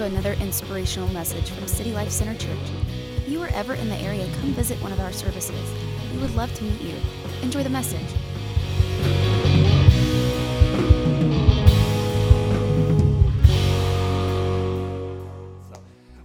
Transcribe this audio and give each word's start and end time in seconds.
to 0.00 0.06
another 0.06 0.32
inspirational 0.40 1.06
message 1.08 1.50
from 1.50 1.68
City 1.68 1.92
Life 1.92 2.08
Center 2.08 2.32
Church. 2.32 2.70
If 3.18 3.28
you 3.28 3.42
are 3.42 3.50
ever 3.52 3.74
in 3.74 3.90
the 3.90 3.96
area, 3.96 4.26
come 4.40 4.54
visit 4.54 4.82
one 4.82 4.92
of 4.92 5.00
our 5.00 5.12
services. 5.12 5.70
We 6.14 6.22
would 6.22 6.34
love 6.34 6.50
to 6.54 6.64
meet 6.64 6.80
you. 6.80 6.94
Enjoy 7.42 7.62
the 7.62 7.68
message. 7.68 8.00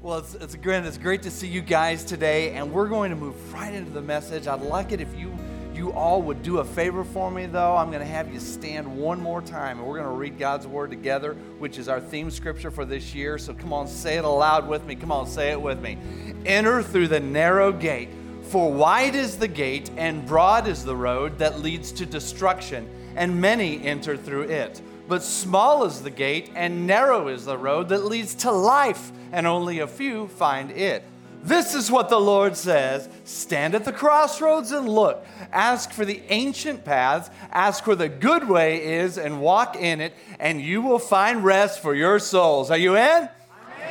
Well, 0.01 0.19
it's, 0.19 0.35
it's. 0.35 0.55
It's 0.55 0.97
great 0.97 1.21
to 1.23 1.31
see 1.31 1.47
you 1.47 1.59
guys 1.59 2.05
today, 2.05 2.51
and 2.51 2.71
we're 2.71 2.87
going 2.87 3.09
to 3.09 3.17
move 3.17 3.53
right 3.53 3.73
into 3.73 3.91
the 3.91 4.01
message. 4.01 4.47
I'd 4.47 4.61
like 4.61 4.93
it 4.93 5.01
if 5.01 5.13
you 5.19 5.27
you 5.75 5.91
all 5.93 6.21
would 6.21 6.41
do 6.41 6.59
a 6.59 6.65
favor 6.65 7.03
for 7.03 7.29
me, 7.29 7.45
though. 7.45 7.75
I'm 7.75 7.89
going 7.89 8.01
to 8.01 8.05
have 8.05 8.33
you 8.33 8.39
stand 8.39 8.97
one 8.97 9.19
more 9.19 9.41
time, 9.41 9.79
and 9.79 9.87
we're 9.87 9.97
going 9.97 10.09
to 10.09 10.17
read 10.17 10.39
God's 10.39 10.67
word 10.67 10.89
together, 10.89 11.33
which 11.59 11.77
is 11.77 11.87
our 11.87 11.99
theme 11.99 12.31
scripture 12.31 12.71
for 12.71 12.85
this 12.85 13.13
year. 13.13 13.37
So 13.37 13.53
come 13.53 13.73
on, 13.73 13.87
say 13.87 14.17
it 14.17 14.25
aloud 14.25 14.67
with 14.67 14.85
me. 14.85 14.95
Come 14.95 15.11
on, 15.11 15.27
say 15.27 15.51
it 15.51 15.61
with 15.61 15.81
me. 15.81 15.97
Enter 16.45 16.81
through 16.81 17.09
the 17.09 17.19
narrow 17.19 17.71
gate, 17.71 18.09
for 18.43 18.71
wide 18.71 19.15
is 19.15 19.37
the 19.37 19.47
gate, 19.47 19.91
and 19.97 20.25
broad 20.25 20.67
is 20.67 20.83
the 20.83 20.95
road 20.95 21.37
that 21.39 21.59
leads 21.59 21.91
to 21.93 22.05
destruction, 22.05 22.89
and 23.15 23.41
many 23.41 23.83
enter 23.83 24.15
through 24.15 24.43
it. 24.43 24.81
But 25.07 25.23
small 25.23 25.83
is 25.85 26.01
the 26.01 26.09
gate, 26.09 26.51
and 26.55 26.87
narrow 26.87 27.27
is 27.27 27.45
the 27.45 27.57
road 27.57 27.89
that 27.89 28.05
leads 28.05 28.35
to 28.35 28.51
life, 28.51 29.11
and 29.31 29.45
only 29.45 29.79
a 29.79 29.87
few 29.87 30.27
find 30.29 30.71
it. 30.71 31.03
This 31.45 31.75
is 31.75 31.91
what 31.91 32.09
the 32.09 32.19
Lord 32.19 32.57
says 32.57 33.07
Stand 33.23 33.75
at 33.75 33.85
the 33.85 33.93
crossroads 33.93 34.71
and 34.71 34.89
look. 34.89 35.23
Ask 35.51 35.91
for 35.91 36.03
the 36.03 36.23
ancient 36.29 36.83
paths, 36.83 37.29
ask 37.51 37.85
where 37.85 37.95
the 37.95 38.09
good 38.09 38.49
way 38.49 38.83
is, 38.83 39.19
and 39.19 39.39
walk 39.39 39.75
in 39.75 40.01
it, 40.01 40.13
and 40.39 40.59
you 40.59 40.81
will 40.81 40.97
find 40.97 41.45
rest 41.45 41.81
for 41.81 41.93
your 41.93 42.17
souls. 42.17 42.71
Are 42.71 42.77
you 42.77 42.95
in? 42.95 43.01
Amen. 43.01 43.29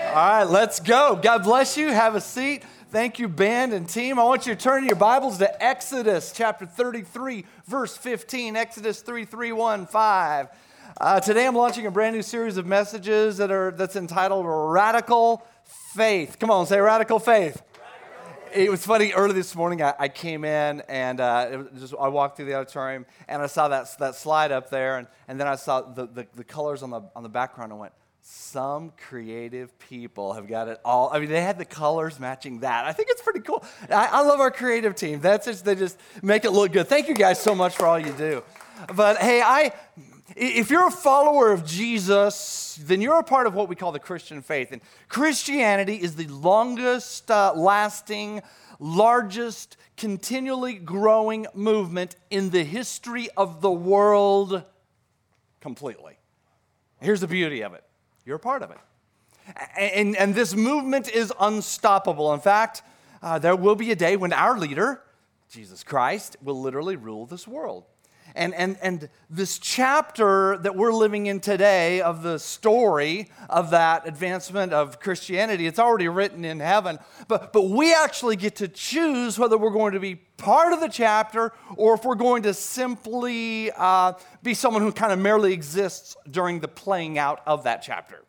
All 0.08 0.14
right, 0.14 0.44
let's 0.44 0.80
go. 0.80 1.18
God 1.22 1.44
bless 1.44 1.76
you. 1.76 1.92
Have 1.92 2.16
a 2.16 2.20
seat. 2.20 2.64
Thank 2.90 3.20
you, 3.20 3.28
band 3.28 3.72
and 3.72 3.88
team. 3.88 4.18
I 4.18 4.24
want 4.24 4.46
you 4.46 4.54
to 4.54 4.60
turn 4.60 4.84
your 4.84 4.96
Bibles 4.96 5.38
to 5.38 5.64
Exodus 5.64 6.32
chapter 6.34 6.66
33, 6.66 7.44
verse 7.66 7.96
15. 7.96 8.56
Exodus 8.56 9.00
3 9.00 9.24
3 9.24 9.52
1 9.52 9.86
5. 9.86 10.48
Uh, 11.00 11.18
today 11.18 11.46
I'm 11.46 11.54
launching 11.54 11.86
a 11.86 11.90
brand 11.90 12.14
new 12.14 12.22
series 12.22 12.56
of 12.56 12.66
messages 12.66 13.38
that 13.38 13.50
are 13.50 13.72
that's 13.72 13.96
entitled 13.96 14.46
Radical 14.46 15.44
Faith. 15.94 16.38
Come 16.38 16.50
on, 16.50 16.66
say 16.66 16.78
radical 16.78 17.18
faith. 17.18 17.62
It 18.54 18.70
was 18.70 18.86
funny. 18.86 19.12
Early 19.12 19.34
this 19.34 19.56
morning, 19.56 19.82
I, 19.82 19.94
I 19.98 20.08
came 20.08 20.44
in 20.44 20.82
and 20.82 21.20
uh, 21.20 21.64
just 21.78 21.94
I 21.98 22.08
walked 22.08 22.36
through 22.36 22.46
the 22.46 22.54
auditorium 22.54 23.06
and 23.26 23.42
I 23.42 23.46
saw 23.46 23.68
that, 23.68 23.98
that 23.98 24.14
slide 24.14 24.52
up 24.52 24.70
there, 24.70 24.98
and, 24.98 25.08
and 25.26 25.40
then 25.40 25.48
I 25.48 25.56
saw 25.56 25.80
the, 25.80 26.06
the, 26.06 26.26
the 26.34 26.44
colors 26.44 26.82
on 26.82 26.90
the 26.90 27.02
on 27.16 27.24
the 27.24 27.28
background 27.28 27.72
and 27.72 27.80
went, 27.80 27.92
some 28.20 28.92
creative 29.08 29.76
people 29.78 30.34
have 30.34 30.46
got 30.46 30.68
it 30.68 30.80
all. 30.84 31.10
I 31.12 31.18
mean, 31.18 31.28
they 31.28 31.42
had 31.42 31.58
the 31.58 31.64
colors 31.64 32.20
matching 32.20 32.60
that. 32.60 32.84
I 32.84 32.92
think 32.92 33.08
it's 33.10 33.20
pretty 33.20 33.40
cool. 33.40 33.64
I, 33.90 34.06
I, 34.12 34.22
love 34.22 34.40
our 34.40 34.50
creative 34.50 34.94
team. 34.94 35.20
That's 35.20 35.44
just, 35.44 35.64
they 35.64 35.74
just 35.74 35.98
make 36.22 36.46
it 36.46 36.52
look 36.52 36.72
good. 36.72 36.88
Thank 36.88 37.08
you 37.08 37.14
guys 37.14 37.38
so 37.38 37.54
much 37.54 37.76
for 37.76 37.86
all 37.86 37.98
you 37.98 38.12
do. 38.12 38.42
But 38.94 39.18
hey, 39.18 39.42
I, 39.42 39.72
if 40.36 40.70
you're 40.70 40.88
a 40.88 40.92
follower 40.92 41.52
of 41.52 41.66
Jesus, 41.66 42.78
then 42.82 43.00
you're 43.00 43.18
a 43.18 43.24
part 43.24 43.46
of 43.46 43.54
what 43.54 43.68
we 43.68 43.76
call 43.76 43.92
the 43.92 43.98
Christian 43.98 44.40
faith. 44.40 44.72
And 44.72 44.80
Christianity 45.08 45.96
is 45.96 46.16
the 46.16 46.26
longest 46.28 47.30
uh, 47.30 47.52
lasting, 47.54 48.42
largest, 48.78 49.76
continually 49.96 50.74
growing 50.74 51.46
movement 51.54 52.16
in 52.30 52.50
the 52.50 52.64
history 52.64 53.28
of 53.36 53.60
the 53.60 53.70
world 53.70 54.64
completely. 55.60 56.18
Here's 57.00 57.20
the 57.20 57.26
beauty 57.26 57.62
of 57.62 57.74
it 57.74 57.84
you're 58.24 58.36
a 58.36 58.40
part 58.40 58.62
of 58.62 58.70
it. 58.70 58.78
And, 59.78 60.16
and 60.16 60.34
this 60.34 60.54
movement 60.54 61.10
is 61.10 61.30
unstoppable. 61.38 62.32
In 62.32 62.40
fact, 62.40 62.82
uh, 63.22 63.38
there 63.38 63.54
will 63.54 63.74
be 63.74 63.90
a 63.90 63.96
day 63.96 64.16
when 64.16 64.32
our 64.32 64.58
leader, 64.58 65.02
Jesus 65.50 65.84
Christ, 65.84 66.38
will 66.42 66.58
literally 66.60 66.96
rule 66.96 67.26
this 67.26 67.46
world. 67.46 67.84
And, 68.36 68.52
and, 68.54 68.76
and 68.82 69.08
this 69.30 69.58
chapter 69.60 70.58
that 70.58 70.74
we're 70.74 70.92
living 70.92 71.26
in 71.26 71.38
today 71.38 72.00
of 72.00 72.24
the 72.24 72.40
story 72.40 73.30
of 73.48 73.70
that 73.70 74.08
advancement 74.08 74.72
of 74.72 74.98
Christianity, 74.98 75.68
it's 75.68 75.78
already 75.78 76.08
written 76.08 76.44
in 76.44 76.58
heaven. 76.58 76.98
But, 77.28 77.52
but 77.52 77.68
we 77.68 77.94
actually 77.94 78.34
get 78.34 78.56
to 78.56 78.66
choose 78.66 79.38
whether 79.38 79.56
we're 79.56 79.70
going 79.70 79.92
to 79.92 80.00
be 80.00 80.16
part 80.36 80.72
of 80.72 80.80
the 80.80 80.88
chapter 80.88 81.52
or 81.76 81.94
if 81.94 82.04
we're 82.04 82.16
going 82.16 82.42
to 82.42 82.54
simply 82.54 83.70
uh, 83.76 84.14
be 84.42 84.52
someone 84.52 84.82
who 84.82 84.90
kind 84.90 85.12
of 85.12 85.20
merely 85.20 85.52
exists 85.52 86.16
during 86.28 86.58
the 86.58 86.68
playing 86.68 87.18
out 87.18 87.40
of 87.46 87.62
that 87.64 87.82
chapter. 87.82 88.24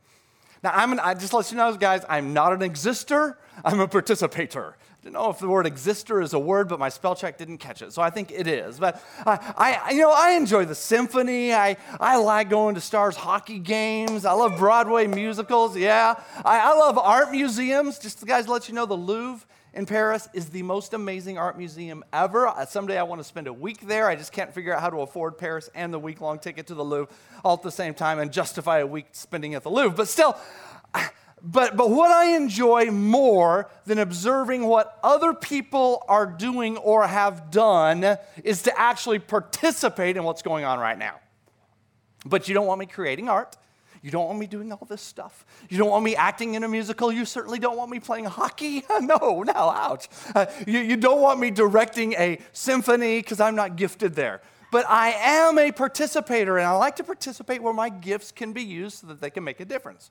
Now, 0.62 0.72
I'm 0.74 0.92
an, 0.92 1.00
I 1.00 1.16
just 1.16 1.34
let 1.34 1.50
you 1.50 1.58
know, 1.58 1.76
guys, 1.76 2.04
I'm 2.08 2.34
not 2.34 2.54
an 2.54 2.60
exister, 2.60 3.38
I'm 3.64 3.80
a 3.80 3.88
participator 3.88 4.76
don't 5.06 5.14
know 5.14 5.30
if 5.30 5.38
the 5.38 5.48
word 5.48 5.68
exister 5.68 6.24
is 6.24 6.34
a 6.34 6.40
word, 6.40 6.68
but 6.68 6.80
my 6.80 6.90
spell 6.90 7.16
check 7.16 7.38
didn't 7.38 7.60
catch 7.60 7.84
it, 7.84 7.94
so 7.94 8.02
I 8.02 8.10
think 8.10 8.32
it 8.32 8.48
is. 8.48 8.80
But 8.80 9.00
I, 9.24 9.54
I 9.56 9.92
you 9.92 10.02
know, 10.02 10.12
I 10.12 10.32
enjoy 10.32 10.66
the 10.66 10.74
symphony. 10.74 11.54
I, 11.54 11.78
I 12.00 12.18
like 12.18 12.50
going 12.50 12.74
to 12.74 12.82
Stars 12.82 13.16
hockey 13.16 13.60
games. 13.60 14.26
I 14.26 14.32
love 14.32 14.58
Broadway 14.58 15.06
musicals. 15.06 15.78
Yeah, 15.78 16.16
I, 16.44 16.72
I 16.72 16.74
love 16.74 16.98
art 16.98 17.32
museums. 17.32 18.00
Just 18.00 18.20
to 18.20 18.26
guys, 18.26 18.48
let 18.48 18.68
you 18.68 18.74
know, 18.74 18.88
the 18.88 18.96
Louvre 18.96 19.46
in 19.76 19.86
Paris 19.86 20.28
is 20.34 20.50
the 20.50 20.64
most 20.64 20.96
amazing 20.96 21.38
art 21.38 21.56
museum 21.56 22.04
ever. 22.12 22.48
Uh, 22.48 22.66
someday 22.66 22.98
I 22.98 23.04
want 23.04 23.20
to 23.20 23.26
spend 23.26 23.46
a 23.46 23.54
week 23.54 23.82
there. 23.82 24.08
I 24.08 24.16
just 24.16 24.32
can't 24.32 24.52
figure 24.54 24.74
out 24.74 24.82
how 24.82 24.90
to 24.90 25.02
afford 25.02 25.38
Paris 25.38 25.70
and 25.76 25.94
the 25.94 26.00
week 26.00 26.20
long 26.20 26.40
ticket 26.40 26.66
to 26.68 26.74
the 26.74 26.84
Louvre 26.84 27.14
all 27.44 27.54
at 27.54 27.62
the 27.62 27.72
same 27.72 27.94
time 27.94 28.18
and 28.18 28.34
justify 28.34 28.80
a 28.80 28.88
week 28.88 29.08
spending 29.12 29.54
at 29.54 29.62
the 29.62 29.70
Louvre. 29.70 29.96
But 29.96 30.08
still, 30.08 30.36
but, 31.46 31.78
but 31.78 31.92
what 31.92 32.10
I 32.10 32.36
enjoy 32.36 32.90
more 32.90 33.70
than 33.86 34.00
observing 34.00 34.66
what 34.66 34.98
other 35.04 35.32
people 35.34 36.04
are 36.08 36.26
doing 36.26 36.76
or 36.78 37.06
have 37.06 37.52
done 37.52 38.18
is 38.44 38.64
to 38.64 38.80
actually 38.80 39.20
participate 39.20 40.18
in 40.18 40.24
what's 40.24 40.42
going 40.42 40.66
on 40.66 40.80
right 40.80 40.98
now. 40.98 41.20
But 42.26 42.48
you 42.48 42.56
don't 42.56 42.66
want 42.66 42.80
me 42.80 42.88
creating 42.88 43.30
art. 43.30 43.56
You 44.02 44.10
don't 44.10 44.26
want 44.26 44.40
me 44.40 44.48
doing 44.48 44.72
all 44.72 44.88
this 44.90 45.04
stuff. 45.04 45.46
You 45.70 45.78
don't 45.78 45.90
want 45.90 46.04
me 46.04 46.16
acting 46.16 46.56
in 46.56 46.64
a 46.64 46.68
musical. 46.68 47.12
You 47.12 47.26
certainly 47.26 47.60
don't 47.60 47.78
want 47.78 47.92
me 47.92 48.00
playing 48.00 48.26
hockey. 48.26 48.84
no, 49.02 49.44
no, 49.44 49.54
ouch. 49.54 50.10
Uh, 50.34 50.48
you, 50.66 50.80
you 50.80 50.98
don't 50.98 51.22
want 51.22 51.40
me 51.40 51.52
directing 51.52 52.14
a 52.14 52.40
symphony 52.54 53.20
because 53.20 53.40
I'm 53.40 53.56
not 53.56 53.76
gifted 53.76 54.16
there. 54.16 54.42
But 54.72 54.90
I 54.90 55.12
am 55.12 55.60
a 55.60 55.72
participator, 55.72 56.58
and 56.58 56.68
I 56.68 56.72
like 56.72 56.96
to 56.98 57.04
participate 57.04 57.62
where 57.62 57.74
my 57.74 57.90
gifts 57.90 58.32
can 58.32 58.52
be 58.52 58.64
used 58.64 59.00
so 59.00 59.08
that 59.08 59.22
they 59.22 59.30
can 59.30 59.44
make 59.44 59.60
a 59.60 59.66
difference. 59.66 60.10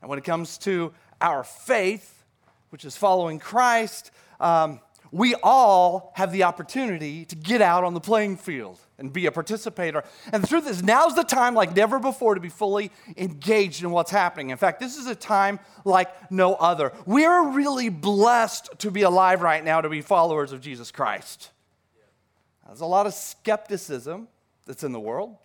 And 0.00 0.08
when 0.08 0.18
it 0.18 0.24
comes 0.24 0.58
to 0.58 0.92
our 1.20 1.44
faith, 1.44 2.24
which 2.70 2.84
is 2.84 2.96
following 2.96 3.38
Christ, 3.38 4.10
um, 4.40 4.80
we 5.12 5.34
all 5.36 6.12
have 6.16 6.32
the 6.32 6.42
opportunity 6.42 7.24
to 7.26 7.36
get 7.36 7.62
out 7.62 7.84
on 7.84 7.94
the 7.94 8.00
playing 8.00 8.36
field 8.36 8.78
and 8.98 9.12
be 9.12 9.26
a 9.26 9.32
participator. 9.32 10.02
And 10.32 10.42
the 10.42 10.46
truth 10.46 10.68
is, 10.68 10.82
now's 10.82 11.14
the 11.14 11.22
time 11.22 11.54
like 11.54 11.76
never 11.76 11.98
before 11.98 12.34
to 12.34 12.40
be 12.40 12.48
fully 12.48 12.90
engaged 13.16 13.82
in 13.82 13.90
what's 13.90 14.10
happening. 14.10 14.50
In 14.50 14.56
fact, 14.56 14.80
this 14.80 14.96
is 14.96 15.06
a 15.06 15.14
time 15.14 15.60
like 15.84 16.30
no 16.30 16.54
other. 16.54 16.92
We 17.06 17.24
are 17.24 17.48
really 17.50 17.88
blessed 17.88 18.70
to 18.78 18.90
be 18.90 19.02
alive 19.02 19.42
right 19.42 19.64
now 19.64 19.80
to 19.80 19.88
be 19.88 20.00
followers 20.00 20.52
of 20.52 20.60
Jesus 20.60 20.90
Christ. 20.90 21.50
There's 22.66 22.80
a 22.80 22.86
lot 22.86 23.06
of 23.06 23.14
skepticism 23.14 24.28
that's 24.66 24.82
in 24.82 24.92
the 24.92 25.00
world. 25.00 25.36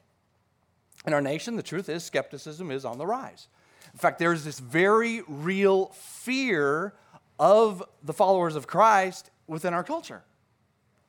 In 1.06 1.14
our 1.14 1.22
nation, 1.22 1.56
the 1.56 1.64
truth 1.64 1.88
is, 1.88 2.04
skepticism 2.04 2.72
is 2.72 2.84
on 2.84 2.98
the 2.98 3.06
rise. 3.06 3.48
In 3.94 4.00
fact, 4.00 4.20
there's 4.20 4.44
this 4.44 4.60
very 4.60 5.22
real 5.28 5.88
fear 5.88 6.94
of 7.40 7.84
the 8.04 8.14
followers 8.14 8.56
of 8.56 8.68
Christ 8.68 9.32
within 9.48 9.74
our 9.74 9.84
culture. 9.84 10.24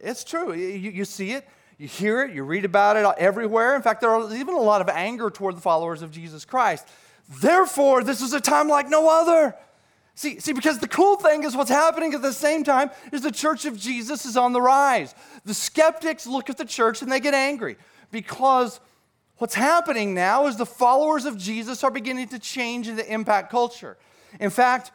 It's 0.00 0.24
true. 0.24 0.52
You, 0.52 0.90
you, 0.90 1.04
see 1.04 1.32
it, 1.32 1.46
you 1.78 1.86
hear 1.86 2.24
it, 2.24 2.34
you 2.34 2.42
read 2.42 2.64
about 2.64 2.96
it 2.96 3.06
everywhere. 3.18 3.76
In 3.76 3.82
fact, 3.82 4.00
there 4.00 4.18
is 4.20 4.34
even 4.34 4.54
a 4.54 4.60
lot 4.60 4.80
of 4.80 4.88
anger 4.88 5.30
toward 5.30 5.56
the 5.56 5.60
followers 5.60 6.02
of 6.02 6.10
Jesus 6.10 6.44
Christ. 6.44 6.88
Therefore, 7.40 8.02
this 8.02 8.20
is 8.20 8.32
a 8.32 8.40
time 8.40 8.68
like 8.68 8.88
no 8.88 9.08
other. 9.08 9.54
See, 10.14 10.40
see, 10.40 10.52
because 10.52 10.78
the 10.78 10.88
cool 10.88 11.16
thing 11.16 11.44
is 11.44 11.56
what's 11.56 11.70
happening 11.70 12.12
at 12.14 12.20
the 12.20 12.32
same 12.32 12.64
time 12.64 12.90
is 13.12 13.22
the 13.22 13.30
church 13.30 13.64
of 13.64 13.78
Jesus 13.78 14.26
is 14.26 14.36
on 14.36 14.52
the 14.52 14.60
rise. 14.60 15.14
The 15.44 15.54
skeptics 15.54 16.26
look 16.26 16.50
at 16.50 16.58
the 16.58 16.64
church 16.64 17.00
and 17.00 17.10
they 17.10 17.20
get 17.20 17.32
angry 17.32 17.76
because 18.10 18.80
What's 19.42 19.56
happening 19.56 20.14
now 20.14 20.46
is 20.46 20.56
the 20.56 20.64
followers 20.64 21.24
of 21.24 21.36
Jesus 21.36 21.82
are 21.82 21.90
beginning 21.90 22.28
to 22.28 22.38
change 22.38 22.86
into 22.86 23.04
impact 23.12 23.50
culture. 23.50 23.96
In 24.38 24.50
fact, 24.50 24.92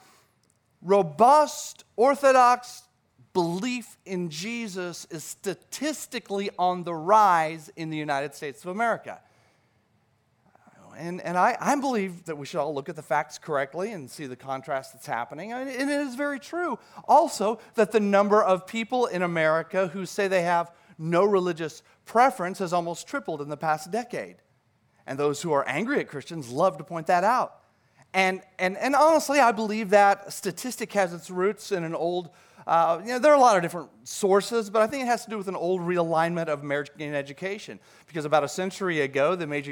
robust, 0.81 1.83
orthodox 1.97 2.83
belief 3.33 3.97
in 4.05 4.29
Jesus 4.29 5.05
is 5.11 5.25
statistically 5.25 6.49
on 6.57 6.85
the 6.85 6.93
rise 6.93 7.69
in 7.75 7.89
the 7.89 7.97
United 7.97 8.33
States 8.35 8.63
of 8.63 8.69
America. 8.69 9.19
And, 10.97 11.19
and 11.19 11.37
I, 11.37 11.57
I 11.59 11.75
believe 11.75 12.23
that 12.23 12.37
we 12.37 12.45
should 12.45 12.61
all 12.61 12.73
look 12.73 12.87
at 12.87 12.95
the 12.95 13.03
facts 13.03 13.37
correctly 13.37 13.91
and 13.91 14.09
see 14.09 14.27
the 14.27 14.37
contrast 14.37 14.93
that's 14.93 15.07
happening. 15.07 15.51
And 15.51 15.69
it 15.69 15.89
is 15.89 16.15
very 16.15 16.39
true 16.39 16.79
also 17.05 17.59
that 17.75 17.91
the 17.91 17.99
number 17.99 18.41
of 18.41 18.65
people 18.65 19.07
in 19.07 19.23
America 19.23 19.89
who 19.89 20.05
say 20.05 20.29
they 20.29 20.43
have 20.43 20.71
no 20.97 21.23
religious 21.23 21.83
preference 22.05 22.59
has 22.59 22.73
almost 22.73 23.07
tripled 23.07 23.41
in 23.41 23.49
the 23.49 23.57
past 23.57 23.91
decade. 23.91 24.37
And 25.05 25.17
those 25.17 25.41
who 25.41 25.51
are 25.53 25.67
angry 25.67 25.99
at 25.99 26.07
Christians 26.07 26.49
love 26.49 26.77
to 26.77 26.83
point 26.83 27.07
that 27.07 27.23
out. 27.23 27.61
And, 28.13 28.41
and, 28.57 28.77
and 28.77 28.95
honestly, 28.95 29.39
I 29.39 29.51
believe 29.51 29.89
that 29.91 30.33
statistic 30.33 30.93
has 30.93 31.13
its 31.13 31.29
roots 31.29 31.71
in 31.71 31.83
an 31.83 31.95
old 31.95 32.29
uh, 32.67 32.99
you 33.01 33.13
know, 33.13 33.19
there 33.19 33.31
are 33.31 33.37
a 33.37 33.39
lot 33.39 33.55
of 33.55 33.61
different 33.61 33.89
sources, 34.03 34.69
but 34.69 34.81
I 34.81 34.87
think 34.87 35.03
it 35.03 35.05
has 35.05 35.23
to 35.23 35.29
do 35.29 35.37
with 35.37 35.47
an 35.47 35.55
old 35.55 35.79
realignment 35.79 36.47
of 36.47 36.63
American 36.63 37.15
education. 37.15 37.79
Because 38.07 38.25
about 38.25 38.43
a 38.43 38.49
century 38.49 38.99
ago, 38.99 39.35
the 39.35 39.47
major 39.47 39.71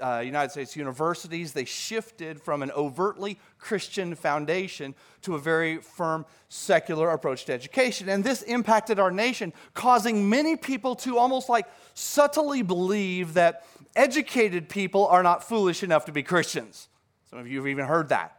uh, 0.00 0.22
United 0.24 0.52
States 0.52 0.76
universities, 0.76 1.52
they 1.52 1.64
shifted 1.64 2.40
from 2.40 2.62
an 2.62 2.70
overtly 2.70 3.40
Christian 3.58 4.14
foundation 4.14 4.94
to 5.22 5.34
a 5.34 5.40
very 5.40 5.78
firm 5.78 6.24
secular 6.48 7.10
approach 7.10 7.46
to 7.46 7.52
education. 7.52 8.08
And 8.08 8.22
this 8.22 8.42
impacted 8.42 9.00
our 9.00 9.10
nation, 9.10 9.52
causing 9.74 10.28
many 10.30 10.54
people 10.54 10.94
to 10.96 11.18
almost 11.18 11.48
like 11.48 11.66
subtly 11.94 12.62
believe 12.62 13.34
that 13.34 13.66
educated 13.96 14.68
people 14.68 15.08
are 15.08 15.24
not 15.24 15.42
foolish 15.42 15.82
enough 15.82 16.04
to 16.04 16.12
be 16.12 16.22
Christians. 16.22 16.86
Some 17.28 17.40
of 17.40 17.48
you 17.48 17.58
have 17.58 17.66
even 17.66 17.86
heard 17.86 18.10
that. 18.10 18.35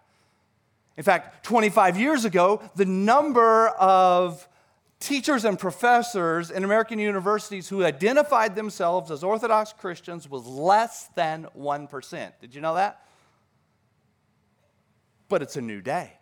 In 0.97 1.03
fact, 1.03 1.45
25 1.45 1.99
years 1.99 2.25
ago, 2.25 2.61
the 2.75 2.85
number 2.85 3.67
of 3.69 4.47
teachers 4.99 5.45
and 5.45 5.59
professors 5.59 6.49
in 6.49 6.63
American 6.63 6.97
universities 6.97 7.69
who 7.69 7.83
identified 7.83 8.55
themselves 8.55 9.11
as 9.11 9.23
Orthodox 9.23 9.73
Christians 9.73 10.27
was 10.27 10.45
less 10.45 11.07
than 11.15 11.47
1%. 11.55 12.31
Did 12.41 12.55
you 12.55 12.61
know 12.61 12.75
that? 12.75 13.05
But 15.29 15.43
it's 15.43 15.55
a 15.55 15.61
new 15.61 15.81
day. 15.81 16.13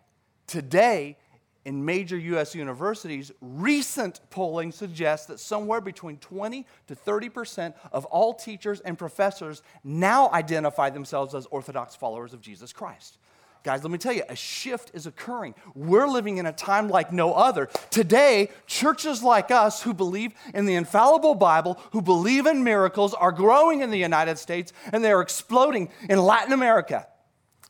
Today, 0.46 1.16
in 1.64 1.84
major 1.84 2.16
U.S. 2.16 2.54
universities, 2.54 3.32
recent 3.40 4.20
polling 4.30 4.70
suggests 4.70 5.26
that 5.26 5.40
somewhere 5.40 5.80
between 5.80 6.16
20 6.18 6.64
to 6.86 6.94
30 6.94 7.28
percent 7.28 7.76
of 7.90 8.04
all 8.04 8.34
teachers 8.34 8.78
and 8.80 8.96
professors 8.96 9.62
now 9.82 10.30
identify 10.32 10.90
themselves 10.90 11.34
as 11.34 11.46
Orthodox 11.46 11.96
followers 11.96 12.32
of 12.32 12.40
Jesus 12.40 12.72
Christ. 12.72 13.18
Guys, 13.66 13.82
let 13.82 13.90
me 13.90 13.98
tell 13.98 14.12
you, 14.12 14.22
a 14.28 14.36
shift 14.36 14.92
is 14.94 15.08
occurring. 15.08 15.52
We're 15.74 16.06
living 16.06 16.36
in 16.36 16.46
a 16.46 16.52
time 16.52 16.88
like 16.88 17.12
no 17.12 17.32
other. 17.32 17.68
Today, 17.90 18.50
churches 18.68 19.24
like 19.24 19.50
us 19.50 19.82
who 19.82 19.92
believe 19.92 20.34
in 20.54 20.66
the 20.66 20.76
infallible 20.76 21.34
Bible, 21.34 21.76
who 21.90 22.00
believe 22.00 22.46
in 22.46 22.62
miracles, 22.62 23.12
are 23.12 23.32
growing 23.32 23.80
in 23.80 23.90
the 23.90 23.98
United 23.98 24.38
States 24.38 24.72
and 24.92 25.02
they 25.02 25.10
are 25.10 25.20
exploding 25.20 25.88
in 26.08 26.20
Latin 26.20 26.52
America 26.52 27.08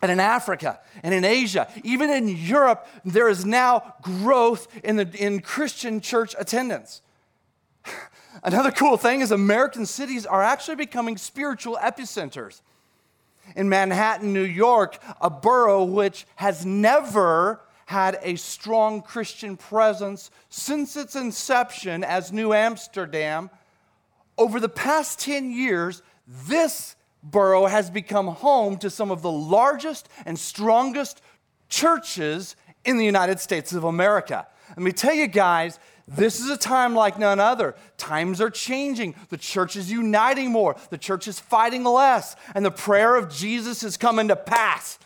and 0.02 0.12
in 0.12 0.20
Africa 0.20 0.80
and 1.02 1.14
in 1.14 1.24
Asia. 1.24 1.66
Even 1.82 2.10
in 2.10 2.28
Europe, 2.28 2.86
there 3.06 3.30
is 3.30 3.46
now 3.46 3.94
growth 4.02 4.68
in, 4.84 4.96
the, 4.96 5.08
in 5.16 5.40
Christian 5.40 6.02
church 6.02 6.34
attendance. 6.38 7.00
Another 8.42 8.70
cool 8.70 8.98
thing 8.98 9.22
is 9.22 9.30
American 9.30 9.86
cities 9.86 10.26
are 10.26 10.42
actually 10.42 10.76
becoming 10.76 11.16
spiritual 11.16 11.78
epicenters 11.80 12.60
in 13.54 13.68
Manhattan, 13.68 14.32
New 14.32 14.42
York, 14.42 14.98
a 15.20 15.30
borough 15.30 15.84
which 15.84 16.26
has 16.36 16.66
never 16.66 17.60
had 17.86 18.18
a 18.22 18.36
strong 18.36 19.00
Christian 19.00 19.56
presence 19.56 20.30
since 20.48 20.96
its 20.96 21.14
inception 21.14 22.02
as 22.02 22.32
New 22.32 22.52
Amsterdam. 22.52 23.48
Over 24.36 24.58
the 24.58 24.68
past 24.68 25.20
10 25.20 25.50
years, 25.50 26.02
this 26.26 26.96
borough 27.22 27.66
has 27.66 27.90
become 27.90 28.26
home 28.28 28.76
to 28.78 28.90
some 28.90 29.10
of 29.10 29.22
the 29.22 29.30
largest 29.30 30.08
and 30.24 30.38
strongest 30.38 31.22
churches 31.68 32.56
in 32.84 32.96
the 32.98 33.04
United 33.04 33.40
States 33.40 33.72
of 33.72 33.84
America. 33.84 34.46
Let 34.70 34.78
me 34.78 34.92
tell 34.92 35.14
you 35.14 35.26
guys, 35.26 35.78
this 36.08 36.38
is 36.38 36.48
a 36.48 36.56
time 36.56 36.94
like 36.94 37.18
none 37.18 37.40
other. 37.40 37.74
Times 37.96 38.40
are 38.40 38.50
changing. 38.50 39.16
The 39.28 39.36
church 39.36 39.74
is 39.74 39.90
uniting 39.90 40.52
more. 40.52 40.76
The 40.90 40.98
church 40.98 41.26
is 41.26 41.40
fighting 41.40 41.82
less. 41.82 42.36
And 42.54 42.64
the 42.64 42.70
prayer 42.70 43.16
of 43.16 43.32
Jesus 43.32 43.82
is 43.82 43.96
coming 43.96 44.28
to 44.28 44.36
pass. 44.36 45.00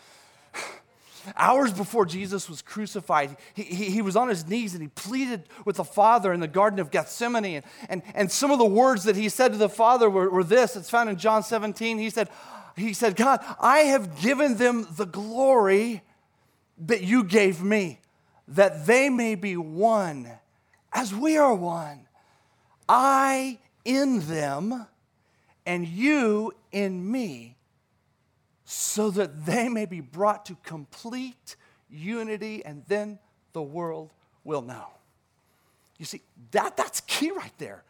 Hours 1.35 1.73
before 1.73 2.05
Jesus 2.05 2.47
was 2.47 2.61
crucified, 2.61 3.35
he, 3.55 3.63
he, 3.63 3.85
he, 3.85 4.01
was 4.03 4.15
on 4.15 4.29
his 4.29 4.47
knees 4.47 4.73
and 4.73 4.81
he 4.83 4.89
pleaded 4.89 5.43
with 5.65 5.77
the 5.77 5.83
Father 5.83 6.33
in 6.33 6.39
the 6.39 6.47
Garden 6.47 6.79
of 6.79 6.91
Gethsemane. 6.91 7.45
And, 7.45 7.65
and, 7.89 8.03
and 8.13 8.31
some 8.31 8.51
of 8.51 8.59
the 8.59 8.65
words 8.65 9.03
that 9.05 9.15
he 9.15 9.27
said 9.27 9.53
to 9.53 9.57
the 9.57 9.69
Father 9.69 10.07
were, 10.07 10.29
were 10.29 10.43
this. 10.43 10.75
It's 10.75 10.89
found 10.89 11.09
in 11.09 11.17
John 11.17 11.41
17. 11.41 11.97
He 11.97 12.11
said, 12.11 12.29
he 12.77 12.93
said, 12.93 13.15
God, 13.15 13.43
I 13.59 13.79
have 13.79 14.21
given 14.21 14.57
them 14.57 14.87
the 14.97 15.05
glory 15.05 16.03
that 16.77 17.01
you 17.01 17.23
gave 17.23 17.63
me, 17.63 17.99
that 18.47 18.85
they 18.85 19.09
may 19.09 19.33
be 19.33 19.57
one 19.57 20.29
as 20.93 21.13
we 21.13 21.37
are 21.37 21.55
one. 21.55 22.07
I 22.87 23.59
in 23.85 24.19
them 24.27 24.87
and 25.65 25.87
you 25.87 26.53
in 26.71 27.09
me, 27.09 27.55
so 28.65 29.11
that 29.11 29.45
they 29.45 29.69
may 29.69 29.85
be 29.85 30.01
brought 30.01 30.45
to 30.45 30.57
complete 30.63 31.55
unity, 31.89 32.63
and 32.65 32.83
then 32.87 33.19
the 33.53 33.61
world 33.61 34.11
will 34.43 34.61
know. 34.61 34.87
You 35.97 36.05
see, 36.05 36.21
that, 36.51 36.77
that's 36.77 37.01
key 37.01 37.31
right 37.31 37.53
there. 37.57 37.83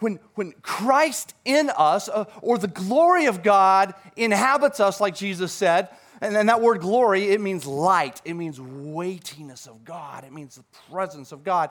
When, 0.00 0.18
when 0.34 0.52
Christ 0.62 1.34
in 1.44 1.70
us, 1.70 2.08
uh, 2.08 2.24
or 2.42 2.58
the 2.58 2.66
glory 2.66 3.26
of 3.26 3.42
God 3.42 3.94
inhabits 4.16 4.80
us, 4.80 5.00
like 5.00 5.14
Jesus 5.14 5.52
said, 5.52 5.88
and 6.20 6.34
then 6.34 6.46
that 6.46 6.60
word 6.60 6.80
glory, 6.80 7.30
it 7.30 7.40
means 7.40 7.64
light, 7.66 8.20
it 8.24 8.34
means 8.34 8.60
weightiness 8.60 9.66
of 9.66 9.84
God, 9.84 10.24
it 10.24 10.32
means 10.32 10.56
the 10.56 10.64
presence 10.90 11.32
of 11.32 11.42
God. 11.42 11.70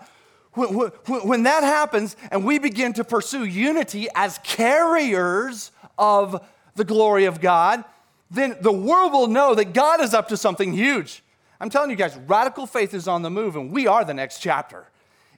When, 0.53 0.69
when, 0.69 1.27
when 1.27 1.43
that 1.43 1.63
happens 1.63 2.15
and 2.29 2.45
we 2.45 2.59
begin 2.59 2.93
to 2.93 3.03
pursue 3.03 3.45
unity 3.45 4.07
as 4.15 4.39
carriers 4.43 5.71
of 5.97 6.45
the 6.75 6.83
glory 6.83 7.25
of 7.25 7.39
God, 7.39 7.83
then 8.29 8.57
the 8.61 8.71
world 8.71 9.13
will 9.13 9.27
know 9.27 9.55
that 9.55 9.73
God 9.73 10.01
is 10.01 10.13
up 10.13 10.29
to 10.29 10.37
something 10.37 10.73
huge. 10.73 11.23
I'm 11.59 11.69
telling 11.69 11.89
you 11.89 11.95
guys, 11.95 12.17
radical 12.27 12.65
faith 12.65 12.93
is 12.93 13.07
on 13.07 13.21
the 13.21 13.29
move, 13.29 13.55
and 13.55 13.71
we 13.71 13.87
are 13.87 14.03
the 14.03 14.13
next 14.13 14.39
chapter. 14.39 14.87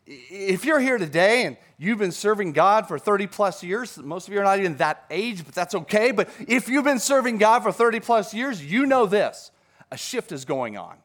If 0.06 0.66
you're 0.66 0.80
here 0.80 0.98
today 0.98 1.46
and 1.46 1.58
you've 1.78 1.98
been 1.98 2.12
serving 2.12 2.54
God 2.54 2.88
for 2.88 3.00
30 3.00 3.28
plus 3.28 3.64
years, 3.64 3.98
most 3.98 4.28
of 4.28 4.34
you 4.34 4.40
are 4.40 4.44
not 4.44 4.60
even 4.60 4.78
that 4.78 5.06
age, 5.10 5.46
but 5.46 5.56
that's 5.56 5.76
okay. 5.76 6.12
But 6.12 6.30
if 6.48 6.70
you've 6.70 6.84
been 6.84 7.00
serving 7.00 7.38
God 7.38 7.64
for 7.64 7.72
30 7.72 8.00
plus 8.00 8.34
years, 8.34 8.64
you 8.64 8.86
know 8.86 9.06
this 9.06 9.52
a 9.92 9.98
shift 9.98 10.32
is 10.32 10.44
going 10.44 10.78
on. 10.78 10.98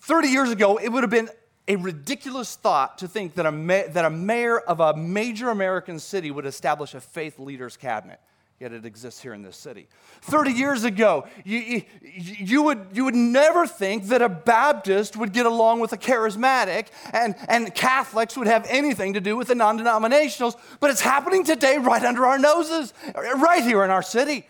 30 0.00 0.28
years 0.28 0.50
ago, 0.50 0.76
it 0.76 0.88
would 0.88 1.02
have 1.02 1.10
been 1.10 1.28
a 1.68 1.76
ridiculous 1.76 2.56
thought 2.56 2.98
to 2.98 3.08
think 3.08 3.34
that 3.34 3.46
a, 3.46 3.52
ma- 3.52 3.86
that 3.88 4.04
a 4.04 4.10
mayor 4.10 4.58
of 4.58 4.80
a 4.80 4.96
major 4.96 5.50
American 5.50 5.98
city 5.98 6.30
would 6.30 6.46
establish 6.46 6.94
a 6.94 7.00
faith 7.00 7.38
leaders 7.38 7.76
cabinet. 7.76 8.20
Yet 8.62 8.72
it 8.72 8.86
exists 8.86 9.20
here 9.20 9.34
in 9.34 9.42
this 9.42 9.56
city. 9.56 9.88
30 10.20 10.52
years 10.52 10.84
ago, 10.84 11.26
you, 11.44 11.82
you, 12.00 12.62
would, 12.62 12.86
you 12.92 13.04
would 13.04 13.14
never 13.14 13.66
think 13.66 14.04
that 14.04 14.22
a 14.22 14.28
Baptist 14.28 15.16
would 15.16 15.32
get 15.32 15.46
along 15.46 15.80
with 15.80 15.92
a 15.92 15.96
charismatic 15.96 16.86
and, 17.12 17.34
and 17.48 17.74
Catholics 17.74 18.36
would 18.36 18.46
have 18.46 18.64
anything 18.68 19.14
to 19.14 19.20
do 19.20 19.36
with 19.36 19.48
the 19.48 19.56
non 19.56 19.80
denominationals, 19.80 20.54
but 20.78 20.90
it's 20.90 21.00
happening 21.00 21.42
today 21.42 21.78
right 21.78 22.04
under 22.04 22.24
our 22.24 22.38
noses, 22.38 22.94
right 23.16 23.64
here 23.64 23.82
in 23.82 23.90
our 23.90 24.02
city. 24.02 24.46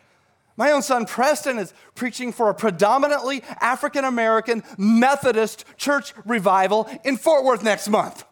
My 0.63 0.71
own 0.71 0.83
son 0.83 1.07
Preston 1.07 1.59
is 1.59 1.75
preaching 1.97 2.31
for 2.31 2.49
a 2.49 2.55
predominantly 2.55 3.43
African 3.61 4.05
American 4.05 4.63
Methodist 4.79 5.65
church 5.77 6.15
revival 6.25 6.89
in 7.03 7.17
Fort 7.17 7.43
Worth 7.43 7.65
next 7.65 7.89
month. 7.89 8.23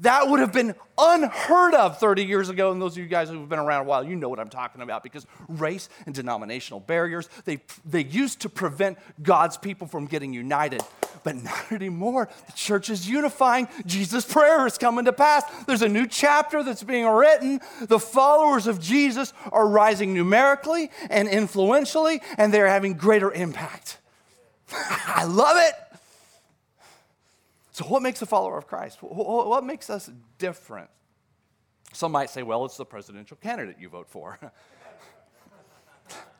That 0.00 0.28
would 0.28 0.38
have 0.38 0.52
been 0.52 0.74
unheard 0.98 1.72
of 1.72 1.98
30 1.98 2.26
years 2.26 2.50
ago. 2.50 2.72
And 2.72 2.82
those 2.82 2.92
of 2.92 2.98
you 2.98 3.06
guys 3.06 3.30
who've 3.30 3.48
been 3.48 3.58
around 3.58 3.86
a 3.86 3.88
while, 3.88 4.04
you 4.04 4.16
know 4.16 4.28
what 4.28 4.38
I'm 4.38 4.50
talking 4.50 4.82
about 4.82 5.02
because 5.02 5.26
race 5.48 5.88
and 6.04 6.14
denominational 6.14 6.80
barriers, 6.80 7.30
they, 7.46 7.60
they 7.86 8.04
used 8.04 8.40
to 8.40 8.50
prevent 8.50 8.98
God's 9.22 9.56
people 9.56 9.86
from 9.86 10.04
getting 10.04 10.34
united. 10.34 10.82
But 11.22 11.36
not 11.36 11.72
anymore. 11.72 12.28
The 12.46 12.52
church 12.52 12.90
is 12.90 13.08
unifying. 13.08 13.68
Jesus' 13.86 14.24
prayer 14.24 14.66
is 14.66 14.78
coming 14.78 15.04
to 15.04 15.12
pass. 15.12 15.44
There's 15.66 15.82
a 15.82 15.88
new 15.88 16.06
chapter 16.06 16.62
that's 16.62 16.82
being 16.82 17.06
written. 17.06 17.60
The 17.80 17.98
followers 17.98 18.66
of 18.66 18.80
Jesus 18.80 19.32
are 19.52 19.68
rising 19.68 20.14
numerically 20.14 20.90
and 21.08 21.28
influentially, 21.28 22.20
and 22.38 22.52
they're 22.52 22.68
having 22.68 22.94
greater 22.94 23.32
impact. 23.32 23.98
I 24.72 25.24
love 25.24 25.56
it. 25.58 25.74
So, 27.72 27.84
what 27.86 28.02
makes 28.02 28.20
a 28.20 28.26
follower 28.26 28.58
of 28.58 28.66
Christ? 28.66 28.98
What 29.00 29.64
makes 29.64 29.90
us 29.90 30.10
different? 30.38 30.90
Some 31.92 32.12
might 32.12 32.30
say, 32.30 32.42
well, 32.42 32.64
it's 32.64 32.76
the 32.76 32.84
presidential 32.84 33.36
candidate 33.36 33.76
you 33.80 33.88
vote 33.88 34.08
for. 34.08 34.38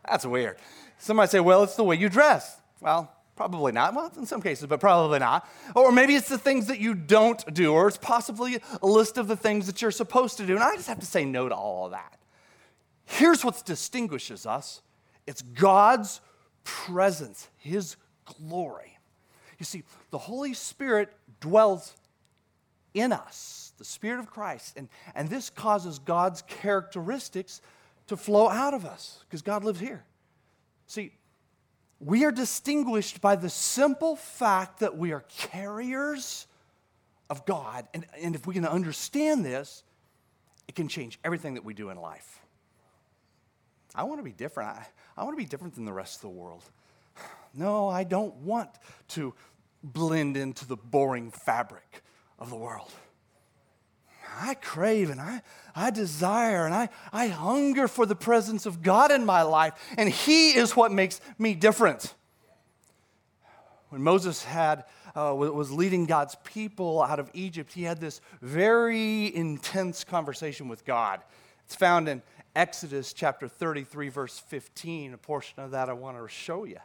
That's 0.08 0.24
weird. 0.24 0.58
Some 0.98 1.16
might 1.16 1.30
say, 1.30 1.40
well, 1.40 1.62
it's 1.62 1.76
the 1.76 1.84
way 1.84 1.96
you 1.96 2.08
dress. 2.08 2.56
Well, 2.80 3.12
probably 3.40 3.72
not. 3.72 3.94
Well, 3.94 4.12
in 4.18 4.26
some 4.26 4.42
cases, 4.42 4.66
but 4.66 4.80
probably 4.80 5.18
not. 5.18 5.48
Or 5.74 5.92
maybe 5.92 6.14
it's 6.14 6.28
the 6.28 6.36
things 6.36 6.66
that 6.66 6.78
you 6.78 6.94
don't 6.94 7.42
do, 7.54 7.72
or 7.72 7.88
it's 7.88 7.96
possibly 7.96 8.58
a 8.82 8.86
list 8.86 9.16
of 9.16 9.28
the 9.28 9.36
things 9.36 9.66
that 9.66 9.80
you're 9.80 9.90
supposed 9.90 10.36
to 10.36 10.46
do. 10.46 10.56
And 10.56 10.62
I 10.62 10.76
just 10.76 10.88
have 10.88 11.00
to 11.00 11.06
say 11.06 11.24
no 11.24 11.48
to 11.48 11.54
all 11.54 11.86
of 11.86 11.92
that. 11.92 12.18
Here's 13.06 13.42
what 13.42 13.64
distinguishes 13.64 14.44
us 14.44 14.82
it's 15.26 15.40
God's 15.40 16.20
presence, 16.64 17.48
His 17.56 17.96
glory. 18.26 18.98
You 19.58 19.64
see, 19.64 19.84
the 20.10 20.18
Holy 20.18 20.52
Spirit 20.52 21.10
dwells 21.40 21.94
in 22.92 23.10
us, 23.10 23.72
the 23.78 23.86
Spirit 23.86 24.18
of 24.18 24.28
Christ, 24.28 24.74
and, 24.76 24.90
and 25.14 25.30
this 25.30 25.48
causes 25.48 25.98
God's 25.98 26.42
characteristics 26.42 27.62
to 28.08 28.18
flow 28.18 28.50
out 28.50 28.74
of 28.74 28.84
us 28.84 29.24
because 29.26 29.40
God 29.40 29.64
lives 29.64 29.80
here. 29.80 30.04
See, 30.86 31.12
we 32.00 32.24
are 32.24 32.32
distinguished 32.32 33.20
by 33.20 33.36
the 33.36 33.50
simple 33.50 34.16
fact 34.16 34.80
that 34.80 34.96
we 34.96 35.12
are 35.12 35.20
carriers 35.28 36.46
of 37.28 37.44
God. 37.44 37.86
And, 37.92 38.06
and 38.20 38.34
if 38.34 38.46
we 38.46 38.54
can 38.54 38.64
understand 38.64 39.44
this, 39.44 39.84
it 40.66 40.74
can 40.74 40.88
change 40.88 41.18
everything 41.22 41.54
that 41.54 41.64
we 41.64 41.74
do 41.74 41.90
in 41.90 41.98
life. 41.98 42.40
I 43.94 44.04
want 44.04 44.18
to 44.18 44.24
be 44.24 44.32
different. 44.32 44.70
I, 44.70 44.86
I 45.16 45.24
want 45.24 45.36
to 45.36 45.42
be 45.42 45.48
different 45.48 45.74
than 45.74 45.84
the 45.84 45.92
rest 45.92 46.16
of 46.16 46.22
the 46.22 46.28
world. 46.28 46.64
No, 47.52 47.88
I 47.88 48.04
don't 48.04 48.36
want 48.36 48.70
to 49.08 49.34
blend 49.82 50.36
into 50.36 50.64
the 50.68 50.76
boring 50.76 51.32
fabric 51.32 52.04
of 52.38 52.48
the 52.48 52.54
world. 52.54 52.92
I 54.38 54.54
crave 54.54 55.10
and 55.10 55.20
I, 55.20 55.42
I 55.74 55.90
desire 55.90 56.64
and 56.64 56.74
I, 56.74 56.88
I 57.12 57.28
hunger 57.28 57.88
for 57.88 58.06
the 58.06 58.14
presence 58.14 58.66
of 58.66 58.82
God 58.82 59.10
in 59.10 59.24
my 59.24 59.42
life, 59.42 59.74
and 59.96 60.08
He 60.08 60.50
is 60.50 60.76
what 60.76 60.92
makes 60.92 61.20
me 61.38 61.54
different. 61.54 62.14
When 63.90 64.02
Moses 64.02 64.44
had, 64.44 64.84
uh, 65.16 65.34
was 65.34 65.72
leading 65.72 66.06
God's 66.06 66.36
people 66.44 67.02
out 67.02 67.18
of 67.18 67.28
Egypt, 67.34 67.72
he 67.72 67.82
had 67.82 68.00
this 68.00 68.20
very 68.40 69.34
intense 69.34 70.04
conversation 70.04 70.68
with 70.68 70.84
God. 70.84 71.20
It's 71.64 71.74
found 71.74 72.08
in 72.08 72.22
Exodus 72.54 73.12
chapter 73.12 73.48
33, 73.48 74.08
verse 74.08 74.38
15. 74.38 75.14
A 75.14 75.18
portion 75.18 75.60
of 75.60 75.72
that 75.72 75.88
I 75.88 75.92
want 75.92 76.18
to 76.18 76.28
show 76.28 76.64
you. 76.64 76.78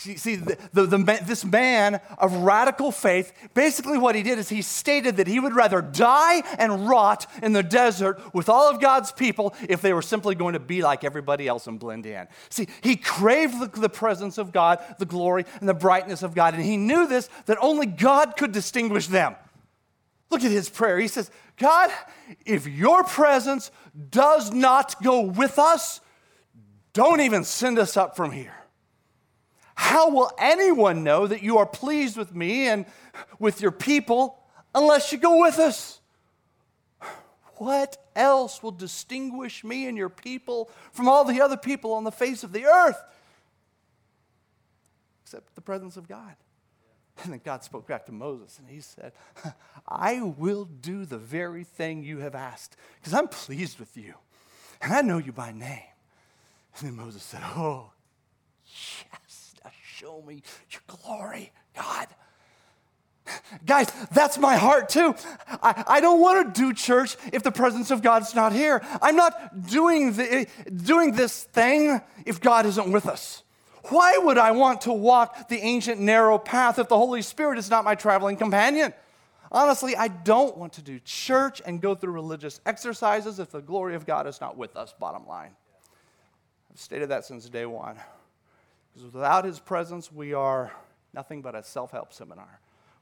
See, 0.00 0.36
the, 0.36 0.56
the, 0.72 0.86
the, 0.86 1.20
this 1.26 1.44
man 1.44 2.00
of 2.16 2.32
radical 2.32 2.90
faith, 2.90 3.34
basically 3.52 3.98
what 3.98 4.14
he 4.14 4.22
did 4.22 4.38
is 4.38 4.48
he 4.48 4.62
stated 4.62 5.18
that 5.18 5.26
he 5.26 5.38
would 5.38 5.54
rather 5.54 5.82
die 5.82 6.42
and 6.58 6.88
rot 6.88 7.26
in 7.42 7.52
the 7.52 7.62
desert 7.62 8.18
with 8.34 8.48
all 8.48 8.70
of 8.70 8.80
God's 8.80 9.12
people 9.12 9.54
if 9.68 9.82
they 9.82 9.92
were 9.92 10.00
simply 10.00 10.34
going 10.34 10.54
to 10.54 10.58
be 10.58 10.80
like 10.80 11.04
everybody 11.04 11.46
else 11.46 11.66
and 11.66 11.78
blend 11.78 12.06
in. 12.06 12.28
See, 12.48 12.68
he 12.80 12.96
craved 12.96 13.60
the, 13.60 13.80
the 13.80 13.90
presence 13.90 14.38
of 14.38 14.52
God, 14.52 14.82
the 14.98 15.04
glory, 15.04 15.44
and 15.60 15.68
the 15.68 15.74
brightness 15.74 16.22
of 16.22 16.34
God, 16.34 16.54
and 16.54 16.62
he 16.62 16.78
knew 16.78 17.06
this 17.06 17.28
that 17.44 17.58
only 17.60 17.84
God 17.84 18.38
could 18.38 18.52
distinguish 18.52 19.06
them. 19.06 19.36
Look 20.30 20.42
at 20.44 20.50
his 20.50 20.70
prayer. 20.70 20.98
He 20.98 21.08
says, 21.08 21.30
God, 21.58 21.90
if 22.46 22.66
your 22.66 23.04
presence 23.04 23.70
does 24.08 24.50
not 24.50 25.02
go 25.02 25.20
with 25.20 25.58
us, 25.58 26.00
don't 26.94 27.20
even 27.20 27.44
send 27.44 27.78
us 27.78 27.98
up 27.98 28.16
from 28.16 28.30
here. 28.30 28.54
How 29.90 30.08
will 30.08 30.30
anyone 30.38 31.02
know 31.02 31.26
that 31.26 31.42
you 31.42 31.58
are 31.58 31.66
pleased 31.66 32.16
with 32.16 32.32
me 32.32 32.68
and 32.68 32.86
with 33.40 33.60
your 33.60 33.72
people 33.72 34.38
unless 34.72 35.10
you 35.10 35.18
go 35.18 35.40
with 35.40 35.58
us? 35.58 35.98
What 37.54 37.96
else 38.14 38.62
will 38.62 38.70
distinguish 38.70 39.64
me 39.64 39.88
and 39.88 39.98
your 39.98 40.08
people 40.08 40.70
from 40.92 41.08
all 41.08 41.24
the 41.24 41.40
other 41.40 41.56
people 41.56 41.92
on 41.94 42.04
the 42.04 42.12
face 42.12 42.44
of 42.44 42.52
the 42.52 42.66
earth? 42.66 43.02
Except 45.24 45.56
the 45.56 45.60
presence 45.60 45.96
of 45.96 46.06
God. 46.06 46.36
And 47.24 47.32
then 47.32 47.40
God 47.44 47.64
spoke 47.64 47.88
back 47.88 48.06
to 48.06 48.12
Moses 48.12 48.60
and 48.60 48.68
he 48.68 48.80
said, 48.80 49.10
I 49.88 50.22
will 50.22 50.66
do 50.66 51.04
the 51.04 51.18
very 51.18 51.64
thing 51.64 52.04
you 52.04 52.18
have 52.18 52.36
asked 52.36 52.76
because 53.00 53.12
I'm 53.12 53.26
pleased 53.26 53.80
with 53.80 53.96
you 53.96 54.14
and 54.80 54.92
I 54.92 55.02
know 55.02 55.18
you 55.18 55.32
by 55.32 55.50
name. 55.50 55.82
And 56.78 56.86
then 56.86 56.94
Moses 56.94 57.24
said, 57.24 57.42
Oh, 57.42 57.90
show 60.00 60.22
me 60.22 60.42
your 60.70 60.80
glory, 60.86 61.52
God. 61.76 62.06
Guys, 63.66 63.92
that's 64.12 64.38
my 64.38 64.56
heart 64.56 64.88
too. 64.88 65.14
I, 65.62 65.84
I 65.86 66.00
don't 66.00 66.20
want 66.20 66.54
to 66.54 66.60
do 66.60 66.72
church 66.72 67.18
if 67.34 67.42
the 67.42 67.52
presence 67.52 67.90
of 67.90 68.00
God's 68.00 68.34
not 68.34 68.54
here. 68.54 68.80
I'm 69.02 69.14
not 69.14 69.66
doing, 69.66 70.14
the, 70.14 70.46
doing 70.74 71.12
this 71.12 71.44
thing 71.44 72.00
if 72.24 72.40
God 72.40 72.64
isn't 72.64 72.90
with 72.90 73.06
us. 73.06 73.42
Why 73.90 74.16
would 74.16 74.38
I 74.38 74.52
want 74.52 74.80
to 74.82 74.92
walk 74.92 75.48
the 75.48 75.58
ancient 75.58 76.00
narrow 76.00 76.38
path 76.38 76.78
if 76.78 76.88
the 76.88 76.96
Holy 76.96 77.20
Spirit 77.20 77.58
is 77.58 77.68
not 77.68 77.84
my 77.84 77.94
traveling 77.94 78.36
companion? 78.36 78.94
Honestly, 79.52 79.96
I 79.96 80.08
don't 80.08 80.56
want 80.56 80.72
to 80.74 80.82
do 80.82 80.98
church 81.00 81.60
and 81.66 81.78
go 81.78 81.94
through 81.94 82.12
religious 82.12 82.60
exercises 82.64 83.38
if 83.38 83.50
the 83.50 83.60
glory 83.60 83.96
of 83.96 84.06
God 84.06 84.26
is 84.26 84.40
not 84.40 84.56
with 84.56 84.76
us, 84.76 84.94
bottom 84.98 85.26
line. 85.26 85.50
I've 86.72 86.80
stated 86.80 87.10
that 87.10 87.26
since 87.26 87.46
day 87.50 87.66
one. 87.66 87.98
Because 88.92 89.12
without 89.12 89.44
his 89.44 89.60
presence, 89.60 90.12
we 90.12 90.34
are 90.34 90.72
nothing 91.14 91.42
but 91.42 91.54
a 91.54 91.62
self 91.62 91.90
help 91.90 92.12
seminar 92.12 92.60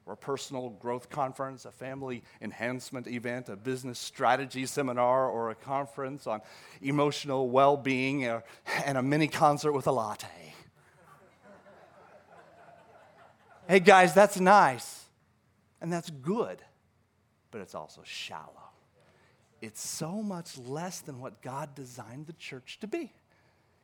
or 0.09 0.14
a 0.14 0.16
personal 0.16 0.71
growth 0.71 1.11
conference, 1.11 1.66
a 1.66 1.71
family 1.71 2.23
enhancement 2.40 3.07
event, 3.07 3.50
a 3.50 3.57
business 3.57 3.99
strategy 3.99 4.64
seminar, 4.64 5.28
or 5.28 5.50
a 5.50 5.54
conference 5.54 6.26
on 6.26 6.40
emotional 6.80 7.50
well 7.50 7.76
being, 7.76 8.26
uh, 8.26 8.40
and 8.87 8.97
a 8.97 9.02
mini 9.02 9.28
concert 9.28 9.73
with 9.73 9.87
a 9.87 9.92
latte. 9.92 10.54
hey, 13.68 13.80
guys, 13.80 14.14
that's 14.14 14.40
nice 14.40 15.04
and 15.80 15.92
that's 15.92 16.11
good, 16.11 16.59
but 17.50 17.61
it's 17.61 17.75
also 17.75 18.02
shallow. 18.04 18.54
It's 19.61 19.87
so 19.87 20.23
much 20.23 20.57
less 20.59 21.00
than 21.00 21.21
what 21.21 21.42
God 21.42 21.75
designed 21.75 22.26
the 22.26 22.33
church 22.35 22.78
to 22.80 22.87
be. 22.87 23.12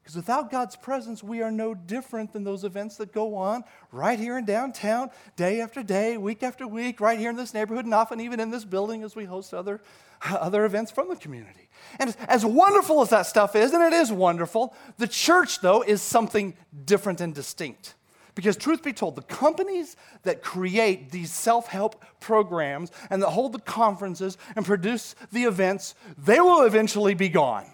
Because 0.05 0.17
without 0.17 0.51
God's 0.51 0.77
presence, 0.77 1.23
we 1.23 1.41
are 1.41 1.51
no 1.51 1.73
different 1.73 2.35
than 2.35 2.45
those 2.45 2.63
events 2.63 2.99
that 2.99 3.11
go 3.11 3.37
on 3.37 3.65
right 3.91 4.19
here 4.19 4.37
in 4.37 4.45
downtown, 4.45 5.09
day 5.35 5.63
after 5.63 5.83
day, 5.83 6.19
week 6.19 6.43
after 6.43 6.67
week, 6.69 7.01
right 7.01 7.19
here 7.19 7.31
in 7.31 7.37
this 7.37 7.55
neighborhood, 7.55 7.87
and 7.87 7.95
often 7.95 8.21
even 8.21 8.39
in 8.39 8.51
this 8.51 8.67
building 8.67 9.03
as 9.03 9.17
we 9.17 9.25
host 9.25 9.55
other, 9.55 9.81
other 10.31 10.67
events 10.67 10.91
from 10.91 11.09
the 11.09 11.17
community. 11.17 11.71
And 11.99 12.15
as 12.29 12.45
wonderful 12.45 13.01
as 13.01 13.09
that 13.11 13.23
stuff 13.23 13.57
is, 13.57 13.73
and 13.73 13.83
it 13.83 13.95
is 13.95 14.13
wonderful, 14.13 14.75
the 14.99 15.09
church, 15.09 15.61
though, 15.61 15.81
is 15.81 16.03
something 16.03 16.55
different 16.85 17.23
and 17.23 17.35
distinct. 17.35 17.95
Because, 18.35 18.59
truth 18.59 18.83
be 18.83 18.93
told, 18.93 19.17
the 19.17 19.23
companies 19.23 19.97
that 20.25 20.43
create 20.43 21.13
these 21.13 21.33
self 21.33 21.69
help 21.69 22.05
programs 22.21 22.93
and 23.09 23.23
that 23.23 23.31
hold 23.31 23.53
the 23.53 23.61
conferences 23.61 24.37
and 24.55 24.67
produce 24.67 25.15
the 25.33 25.45
events, 25.45 25.95
they 26.19 26.41
will 26.43 26.67
eventually 26.67 27.15
be 27.15 27.31
gone 27.31 27.71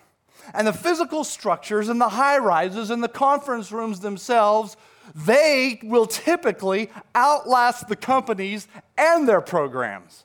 and 0.54 0.66
the 0.66 0.73
physical 0.73 1.25
structures 1.25 1.88
and 1.88 2.00
the 2.00 2.09
high 2.09 2.38
rises 2.38 2.90
and 2.90 3.02
the 3.02 3.09
conference 3.09 3.73
rooms 3.73 4.00
themselves, 4.00 4.76
they 5.14 5.80
will 5.83 6.07
typically 6.07 6.90
outlast 7.14 7.88
the 7.88 7.97
companies 7.97 8.69
and 8.97 9.28
their 9.28 9.40
programs. 9.40 10.25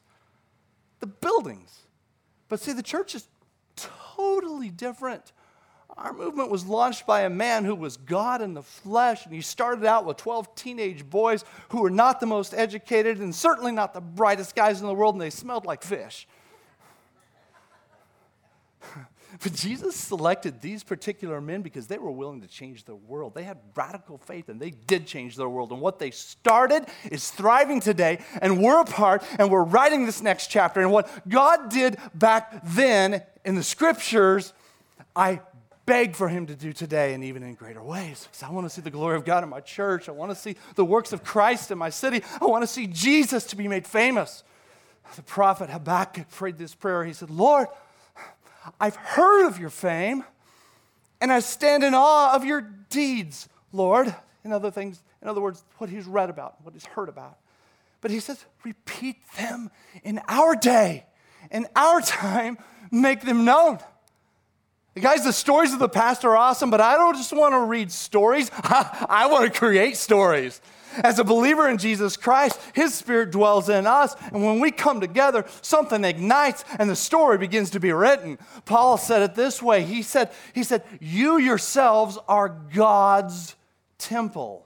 The 0.99 1.07
buildings. 1.07 1.79
But 2.49 2.59
see, 2.59 2.73
the 2.73 2.83
church 2.83 3.15
is 3.15 3.27
totally 3.75 4.69
different. 4.69 5.31
Our 5.97 6.11
movement 6.11 6.51
was 6.51 6.65
launched 6.65 7.07
by 7.07 7.21
a 7.21 7.29
man 7.29 7.63
who 7.63 7.73
was 7.73 7.95
God 7.95 8.41
in 8.41 8.53
the 8.53 8.61
flesh, 8.61 9.25
and 9.25 9.33
he 9.33 9.39
started 9.41 9.85
out 9.85 10.05
with 10.05 10.17
12 10.17 10.53
teenage 10.55 11.09
boys 11.09 11.45
who 11.69 11.81
were 11.81 11.89
not 11.89 12.19
the 12.19 12.25
most 12.25 12.53
educated 12.53 13.19
and 13.19 13.33
certainly 13.33 13.71
not 13.71 13.93
the 13.93 14.01
brightest 14.01 14.55
guys 14.55 14.81
in 14.81 14.87
the 14.87 14.93
world, 14.93 15.15
and 15.15 15.21
they 15.21 15.29
smelled 15.29 15.65
like 15.65 15.83
fish. 15.83 16.27
But 19.41 19.53
Jesus 19.53 19.95
selected 19.95 20.61
these 20.61 20.83
particular 20.83 21.41
men 21.41 21.61
because 21.61 21.87
they 21.87 21.97
were 21.97 22.11
willing 22.11 22.41
to 22.41 22.47
change 22.47 22.85
the 22.85 22.95
world. 22.95 23.33
They 23.33 23.43
had 23.43 23.57
radical 23.75 24.17
faith 24.17 24.49
and 24.49 24.59
they 24.59 24.71
did 24.71 25.07
change 25.07 25.35
their 25.35 25.49
world. 25.49 25.71
And 25.71 25.81
what 25.81 25.99
they 25.99 26.11
started 26.11 26.85
is 27.11 27.31
thriving 27.31 27.79
today, 27.79 28.19
and 28.41 28.61
we're 28.61 28.81
a 28.81 28.85
part, 28.85 29.23
and 29.39 29.49
we're 29.49 29.63
writing 29.63 30.05
this 30.05 30.21
next 30.21 30.47
chapter. 30.47 30.81
And 30.81 30.91
what 30.91 31.09
God 31.27 31.69
did 31.69 31.97
back 32.13 32.61
then 32.63 33.23
in 33.43 33.55
the 33.55 33.63
scriptures, 33.63 34.53
I 35.15 35.41
beg 35.85 36.15
for 36.15 36.27
him 36.27 36.47
to 36.47 36.55
do 36.55 36.73
today 36.73 37.13
and 37.13 37.23
even 37.23 37.43
in 37.43 37.53
greater 37.53 37.83
ways. 37.83 38.27
Because 38.29 38.43
I 38.43 38.51
want 38.51 38.65
to 38.65 38.69
see 38.69 38.81
the 38.81 38.91
glory 38.91 39.15
of 39.17 39.25
God 39.25 39.43
in 39.43 39.49
my 39.49 39.59
church. 39.59 40.09
I 40.09 40.13
want 40.13 40.31
to 40.31 40.35
see 40.35 40.55
the 40.75 40.85
works 40.85 41.13
of 41.13 41.23
Christ 41.23 41.71
in 41.71 41.77
my 41.77 41.89
city. 41.89 42.23
I 42.41 42.45
want 42.45 42.63
to 42.63 42.67
see 42.67 42.87
Jesus 42.87 43.43
to 43.45 43.55
be 43.55 43.67
made 43.67 43.85
famous. 43.85 44.43
The 45.15 45.21
prophet 45.21 45.69
Habakkuk 45.69 46.29
prayed 46.29 46.57
this 46.57 46.73
prayer. 46.73 47.03
He 47.03 47.13
said, 47.13 47.29
Lord, 47.29 47.67
I've 48.79 48.95
heard 48.95 49.47
of 49.47 49.59
your 49.59 49.69
fame, 49.69 50.23
and 51.21 51.31
I 51.31 51.39
stand 51.39 51.83
in 51.83 51.93
awe 51.93 52.35
of 52.35 52.45
your 52.45 52.61
deeds, 52.89 53.49
Lord. 53.71 54.13
In 54.43 54.51
other 54.51 54.71
things, 54.71 55.01
in 55.21 55.27
other 55.27 55.41
words, 55.41 55.63
what 55.77 55.89
he's 55.89 56.05
read 56.05 56.29
about, 56.29 56.55
what 56.63 56.73
he's 56.73 56.85
heard 56.85 57.09
about. 57.09 57.37
But 58.01 58.11
he 58.11 58.19
says, 58.19 58.45
repeat 58.63 59.17
them 59.37 59.71
in 60.03 60.21
our 60.27 60.55
day, 60.55 61.05
in 61.49 61.67
our 61.75 62.01
time, 62.01 62.57
make 62.91 63.21
them 63.21 63.45
known. 63.45 63.79
Guys, 65.01 65.23
the 65.23 65.33
stories 65.33 65.73
of 65.73 65.79
the 65.79 65.89
past 65.89 66.23
are 66.23 66.37
awesome, 66.37 66.69
but 66.69 66.79
I 66.79 66.95
don't 66.95 67.17
just 67.17 67.33
want 67.33 67.53
to 67.53 67.59
read 67.59 67.91
stories. 67.91 68.49
I 68.63 69.27
want 69.29 69.51
to 69.51 69.59
create 69.59 69.97
stories. 69.97 70.61
As 71.03 71.19
a 71.19 71.23
believer 71.23 71.69
in 71.69 71.77
Jesus 71.77 72.17
Christ, 72.17 72.59
His 72.73 72.93
Spirit 72.93 73.31
dwells 73.31 73.69
in 73.69 73.87
us. 73.87 74.15
And 74.31 74.43
when 74.43 74.59
we 74.59 74.71
come 74.71 74.99
together, 74.99 75.45
something 75.61 76.03
ignites 76.03 76.63
and 76.79 76.89
the 76.89 76.95
story 76.95 77.37
begins 77.37 77.69
to 77.71 77.79
be 77.79 77.91
written. 77.91 78.37
Paul 78.65 78.97
said 78.97 79.21
it 79.21 79.35
this 79.35 79.61
way 79.61 79.83
He 79.83 80.01
said, 80.01 80.31
he 80.53 80.63
said 80.63 80.83
You 80.99 81.37
yourselves 81.37 82.17
are 82.27 82.49
God's 82.49 83.55
temple 83.97 84.65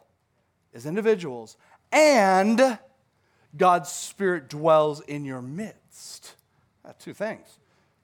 as 0.74 0.86
individuals, 0.86 1.58
and 1.92 2.80
God's 3.58 3.92
Spirit 3.92 4.50
dwells 4.50 5.02
in 5.02 5.26
your 5.26 5.42
midst. 5.42 6.36
two 7.00 7.14
things 7.14 7.59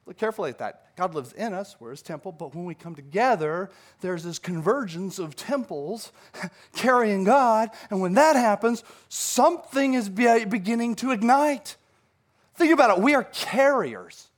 Look 0.06 0.18
carefully 0.18 0.52
at 0.52 0.60
that. 0.60 0.96
God 0.96 1.16
lives 1.16 1.34
in 1.34 1.54
us, 1.54 1.76
we're 1.80 1.92
his 1.92 2.04
temple, 2.04 2.32
but 2.32 2.54
when 2.54 2.66
we 2.66 2.76
come 2.76 2.94
together, 2.94 3.72
there's 4.02 4.24
this 4.24 4.38
convergence 4.38 5.18
of 5.18 5.36
temples 5.36 6.12
carrying 6.76 7.24
God, 7.24 7.70
and 7.90 8.02
when 8.02 8.14
that 8.14 8.36
happens, 8.36 8.84
something 9.10 9.96
is 9.96 10.08
beginning 10.08 10.96
to 10.96 11.12
ignite. 11.12 11.76
Think 12.54 12.72
about 12.72 12.98
it. 12.98 13.04
We 13.04 13.16
are 13.16 13.24
carriers 13.24 14.30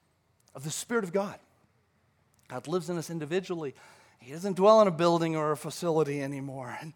of 0.55 0.63
the 0.63 0.71
Spirit 0.71 1.03
of 1.03 1.11
God. 1.11 1.37
God 2.47 2.67
lives 2.67 2.89
in 2.89 2.97
us 2.97 3.09
individually. 3.09 3.75
He 4.19 4.31
doesn't 4.31 4.55
dwell 4.55 4.81
in 4.81 4.87
a 4.87 4.91
building 4.91 5.35
or 5.35 5.51
a 5.51 5.57
facility 5.57 6.21
anymore. 6.21 6.77
And 6.81 6.93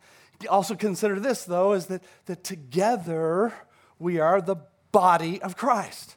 also 0.49 0.75
consider 0.75 1.19
this, 1.19 1.43
though, 1.43 1.73
is 1.73 1.87
that, 1.87 2.01
that 2.25 2.43
together 2.43 3.53
we 3.99 4.19
are 4.19 4.41
the 4.41 4.55
body 4.91 5.41
of 5.41 5.57
Christ. 5.57 6.15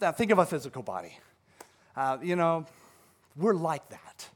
Now, 0.00 0.12
think 0.12 0.30
of 0.30 0.38
a 0.38 0.46
physical 0.46 0.82
body. 0.82 1.18
Uh, 1.96 2.18
you 2.22 2.36
know, 2.36 2.66
we're 3.36 3.54
like 3.54 3.88
that. 3.88 4.28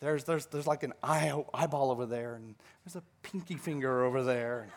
There's, 0.00 0.24
there's, 0.24 0.46
there's 0.46 0.66
like 0.66 0.82
an 0.82 0.94
eye, 1.02 1.32
eyeball 1.54 1.90
over 1.90 2.06
there, 2.06 2.34
and 2.34 2.54
there's 2.84 2.96
a 2.96 3.02
pinky 3.22 3.56
finger 3.56 4.04
over 4.04 4.22
there, 4.22 4.62
and 4.62 4.72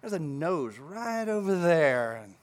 there's 0.00 0.12
a 0.12 0.18
nose 0.18 0.78
right 0.78 1.28
over 1.28 1.54
there, 1.56 2.16
and 2.22 2.34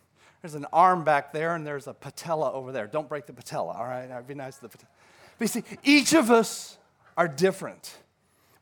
there's 0.41 0.55
an 0.55 0.65
arm 0.73 1.03
back 1.03 1.33
there, 1.33 1.53
and 1.53 1.67
there's 1.67 1.87
a 1.87 1.93
patella 1.93 2.51
over 2.53 2.71
there. 2.71 2.87
Don't 2.87 3.09
break 3.09 3.25
the 3.25 3.33
patella, 3.33 3.73
all 3.73 3.85
right? 3.85 4.09
I'd 4.09 4.27
be 4.27 4.33
nice 4.33 4.55
to 4.55 4.63
the 4.63 4.69
patella. 4.69 4.89
But 5.37 5.55
you 5.55 5.61
see, 5.61 5.77
each 5.83 6.13
of 6.13 6.31
us 6.31 6.77
are 7.17 7.27
different. 7.27 7.97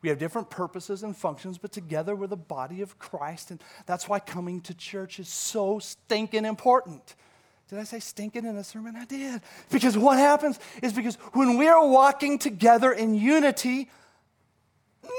We 0.02 0.08
have 0.08 0.18
different 0.18 0.50
purposes 0.50 1.04
and 1.04 1.16
functions, 1.16 1.56
but 1.58 1.70
together 1.70 2.16
we're 2.16 2.26
the 2.26 2.36
body 2.36 2.82
of 2.82 2.98
Christ, 2.98 3.52
and 3.52 3.62
that's 3.86 4.08
why 4.08 4.18
coming 4.18 4.60
to 4.62 4.74
church 4.74 5.20
is 5.20 5.28
so 5.28 5.78
stinking 5.78 6.44
important. 6.44 7.14
Did 7.72 7.78
I 7.80 7.84
say 7.84 8.00
stinking 8.00 8.44
in 8.44 8.54
a 8.54 8.64
sermon? 8.64 8.96
I 8.96 9.06
did. 9.06 9.40
Because 9.70 9.96
what 9.96 10.18
happens 10.18 10.60
is 10.82 10.92
because 10.92 11.14
when 11.32 11.56
we 11.56 11.68
are 11.68 11.88
walking 11.88 12.38
together 12.38 12.92
in 12.92 13.14
unity, 13.14 13.88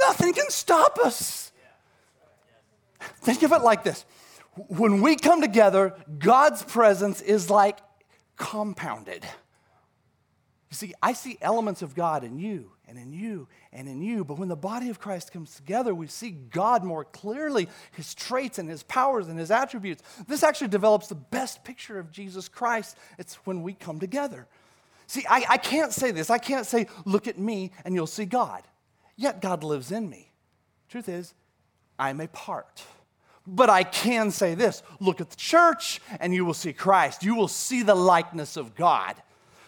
nothing 0.02 0.34
can 0.34 0.48
stop 0.52 1.00
us. 1.00 1.52
Think 3.22 3.42
of 3.42 3.54
it 3.54 3.64
like 3.64 3.84
this 3.84 4.06
when 4.68 5.02
we 5.02 5.16
come 5.16 5.42
together, 5.42 5.96
God's 6.20 6.62
presence 6.62 7.22
is 7.22 7.50
like 7.50 7.80
compounded. 8.38 9.26
You 10.74 10.76
see, 10.76 10.94
I 11.04 11.14
see 11.14 11.38
elements 11.40 11.84
of 11.84 11.94
God 11.94 12.24
in 12.24 12.40
you 12.40 12.72
and 12.88 12.98
in 12.98 13.14
you 13.14 13.48
and 13.72 13.88
in 13.88 14.02
you. 14.02 14.26
But 14.26 14.40
when 14.40 14.48
the 14.48 14.56
body 14.56 14.90
of 14.90 15.00
Christ 15.00 15.32
comes 15.32 15.56
together, 15.56 15.94
we 15.94 16.08
see 16.08 16.32
God 16.32 16.84
more 16.84 17.06
clearly, 17.06 17.70
his 17.92 18.16
traits 18.16 18.58
and 18.58 18.68
his 18.68 18.82
powers 18.82 19.28
and 19.28 19.38
his 19.38 19.52
attributes. 19.52 20.02
This 20.28 20.42
actually 20.42 20.70
develops 20.70 21.10
the 21.10 21.14
best 21.14 21.64
picture 21.64 22.00
of 22.00 22.12
Jesus 22.12 22.48
Christ. 22.48 22.98
It's 23.20 23.36
when 23.46 23.62
we 23.62 23.74
come 23.74 24.00
together. 24.00 24.48
See, 25.06 25.24
I, 25.30 25.46
I 25.48 25.58
can't 25.58 25.94
say 25.94 26.10
this. 26.10 26.32
I 26.32 26.40
can't 26.40 26.66
say, 26.66 26.88
look 27.06 27.28
at 27.28 27.38
me 27.38 27.70
and 27.86 27.94
you'll 27.94 28.08
see 28.08 28.26
God. 28.26 28.64
Yet 29.16 29.44
God 29.44 29.64
lives 29.64 29.92
in 29.92 30.10
me. 30.10 30.32
Truth 30.90 31.08
is, 31.08 31.36
I'm 32.00 32.20
a 32.20 32.28
part. 32.28 32.84
But 33.46 33.70
I 33.70 33.84
can 33.84 34.32
say 34.32 34.56
this 34.56 34.82
look 35.00 35.22
at 35.22 35.30
the 35.30 35.36
church 35.36 36.02
and 36.20 36.34
you 36.34 36.46
will 36.46 36.56
see 36.56 36.74
Christ. 36.74 37.24
You 37.24 37.36
will 37.36 37.48
see 37.48 37.84
the 37.84 37.94
likeness 37.94 38.58
of 38.58 38.74
God. 38.74 39.22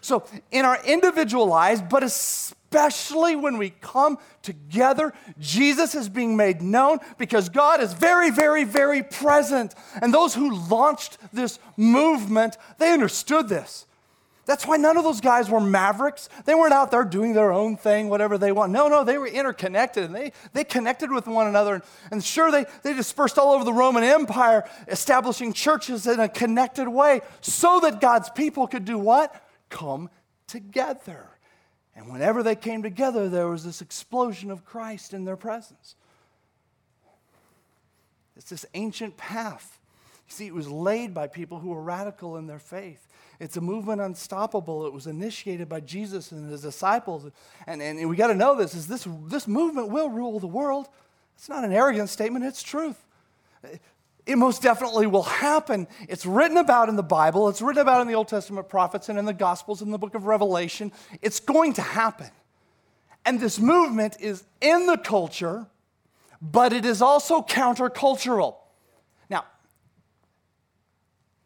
So, 0.06 0.24
in 0.52 0.66
our 0.66 0.80
individual 0.86 1.48
lives, 1.48 1.82
but 1.82 2.04
especially 2.04 3.36
when 3.36 3.58
we 3.58 3.72
come 3.72 4.20
together, 4.44 5.16
Jesus 5.40 5.96
is 5.96 6.10
being 6.10 6.38
made 6.38 6.62
known 6.62 7.00
because 7.18 7.50
God 7.50 7.82
is 7.82 7.92
very, 7.92 8.30
very, 8.30 8.66
very 8.66 9.02
present. 9.02 9.74
And 10.00 10.14
those 10.14 10.36
who 10.36 10.56
launched 10.70 11.18
this 11.34 11.58
movement, 11.76 12.56
they 12.78 12.94
understood 12.94 13.50
this. 13.50 13.88
That's 14.46 14.68
why 14.68 14.78
none 14.78 14.96
of 14.96 15.04
those 15.04 15.22
guys 15.22 15.50
were 15.50 15.60
mavericks. 15.60 16.30
They 16.46 16.54
weren't 16.54 16.72
out 16.72 16.92
there 16.92 17.04
doing 17.04 17.34
their 17.34 17.52
own 17.52 17.76
thing, 17.76 18.08
whatever 18.08 18.38
they 18.38 18.52
want. 18.52 18.72
No, 18.72 18.88
no, 18.88 19.04
they 19.04 19.18
were 19.18 19.26
interconnected 19.26 20.04
and 20.04 20.14
they, 20.14 20.34
they 20.54 20.64
connected 20.64 21.12
with 21.12 21.26
one 21.26 21.48
another. 21.48 21.74
And, 21.74 21.84
and 22.12 22.24
sure, 22.24 22.52
they, 22.52 22.68
they 22.84 22.94
dispersed 22.94 23.40
all 23.40 23.56
over 23.56 23.64
the 23.64 23.74
Roman 23.74 24.04
Empire, 24.04 24.70
establishing 24.88 25.52
churches 25.52 26.06
in 26.06 26.20
a 26.20 26.30
connected 26.30 26.88
way 26.88 27.22
so 27.42 27.80
that 27.80 28.00
God's 28.00 28.30
people 28.30 28.68
could 28.68 28.86
do 28.86 29.00
what? 29.00 29.42
Come 29.70 30.10
together. 30.48 31.30
And 31.96 32.12
whenever 32.12 32.44
they 32.44 32.56
came 32.56 32.84
together, 32.84 33.30
there 33.30 33.48
was 33.48 33.64
this 33.64 33.82
explosion 33.82 34.52
of 34.52 34.66
Christ 34.66 35.14
in 35.14 35.26
their 35.26 35.38
presence. 35.38 35.96
It's 38.36 38.50
this 38.50 38.66
ancient 38.74 39.16
path. 39.16 39.80
You 40.28 40.34
see, 40.34 40.48
it 40.48 40.54
was 40.54 40.70
laid 40.70 41.14
by 41.14 41.28
people 41.28 41.60
who 41.60 41.70
were 41.70 41.82
radical 41.82 42.38
in 42.38 42.48
their 42.48 42.60
faith. 42.60 43.08
It's 43.40 43.58
a 43.58 43.62
movement 43.62 44.02
unstoppable. 44.02 44.86
It 44.86 44.94
was 44.94 45.08
initiated 45.08 45.70
by 45.70 45.82
Jesus 45.82 46.32
and 46.32 46.50
his 46.50 46.62
disciples. 46.62 47.30
And, 47.68 47.82
and 47.82 48.10
we 48.10 48.16
got 48.16 48.28
to 48.28 48.36
know 48.36 48.56
this 48.56 48.74
is 48.74 48.88
this, 48.88 49.08
this 49.28 49.48
movement 49.48 49.90
will 49.90 50.10
rule 50.10 50.40
the 50.40 50.48
world. 50.48 50.90
It's 51.36 51.50
not 51.50 51.64
an 51.64 51.72
arrogant 51.72 52.10
statement, 52.10 52.46
it's 52.46 52.64
truth 52.64 53.06
it 54.26 54.38
most 54.38 54.62
definitely 54.62 55.06
will 55.08 55.24
happen. 55.24 55.88
It's 56.10 56.26
written 56.26 56.58
about 56.58 56.90
in 56.90 56.96
the 56.96 57.04
Bible, 57.04 57.48
it's 57.48 57.62
written 57.62 57.82
about 57.82 58.02
in 58.02 58.08
the 58.08 58.16
Old 58.16 58.28
Testament 58.28 58.70
prophets 58.70 59.10
and 59.10 59.20
in 59.20 59.26
the 59.26 59.34
Gospels 59.34 59.82
in 59.82 59.92
the 59.92 60.00
book 60.00 60.16
of 60.16 60.26
Revelation. 60.26 60.92
It's 61.22 61.40
going 61.40 61.74
to 61.74 61.82
happen. 61.82 62.30
And 63.24 63.40
this 63.40 63.60
movement 63.60 64.18
is 64.20 64.44
in 64.62 64.88
the 64.88 64.98
culture, 64.98 65.68
but 66.42 66.74
it 66.74 66.86
is 66.86 67.02
also 67.02 67.42
countercultural. 67.42 68.56
Now, 69.30 69.46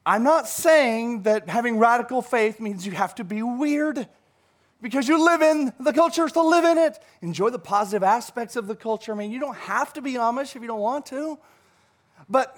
I'm 0.06 0.24
not 0.24 0.48
saying 0.48 1.24
that 1.24 1.50
having 1.50 1.80
radical 1.80 2.22
faith 2.22 2.60
means 2.60 2.86
you 2.86 2.94
have 2.94 3.16
to 3.16 3.24
be 3.24 3.42
weird 3.42 4.08
because 4.82 5.08
you 5.08 5.24
live 5.24 5.42
in 5.42 5.74
the 5.80 5.92
culture 5.92 6.28
to 6.28 6.42
live 6.42 6.64
in 6.64 6.78
it. 6.78 6.98
Enjoy 7.22 7.50
the 7.50 7.60
positive 7.60 8.04
aspects 8.04 8.56
of 8.56 8.68
the 8.68 8.76
culture. 8.76 9.12
I 9.12 9.16
mean, 9.16 9.32
you 9.32 9.40
don't 9.40 9.58
have 9.58 9.92
to 9.94 10.02
be 10.02 10.14
Amish 10.14 10.56
if 10.56 10.62
you 10.62 10.68
don't 10.68 10.80
want 10.80 11.06
to. 11.08 11.38
But 12.30 12.58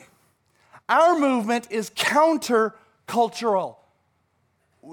our 0.89 1.17
movement 1.17 1.67
is 1.71 1.89
countercultural. 1.91 3.77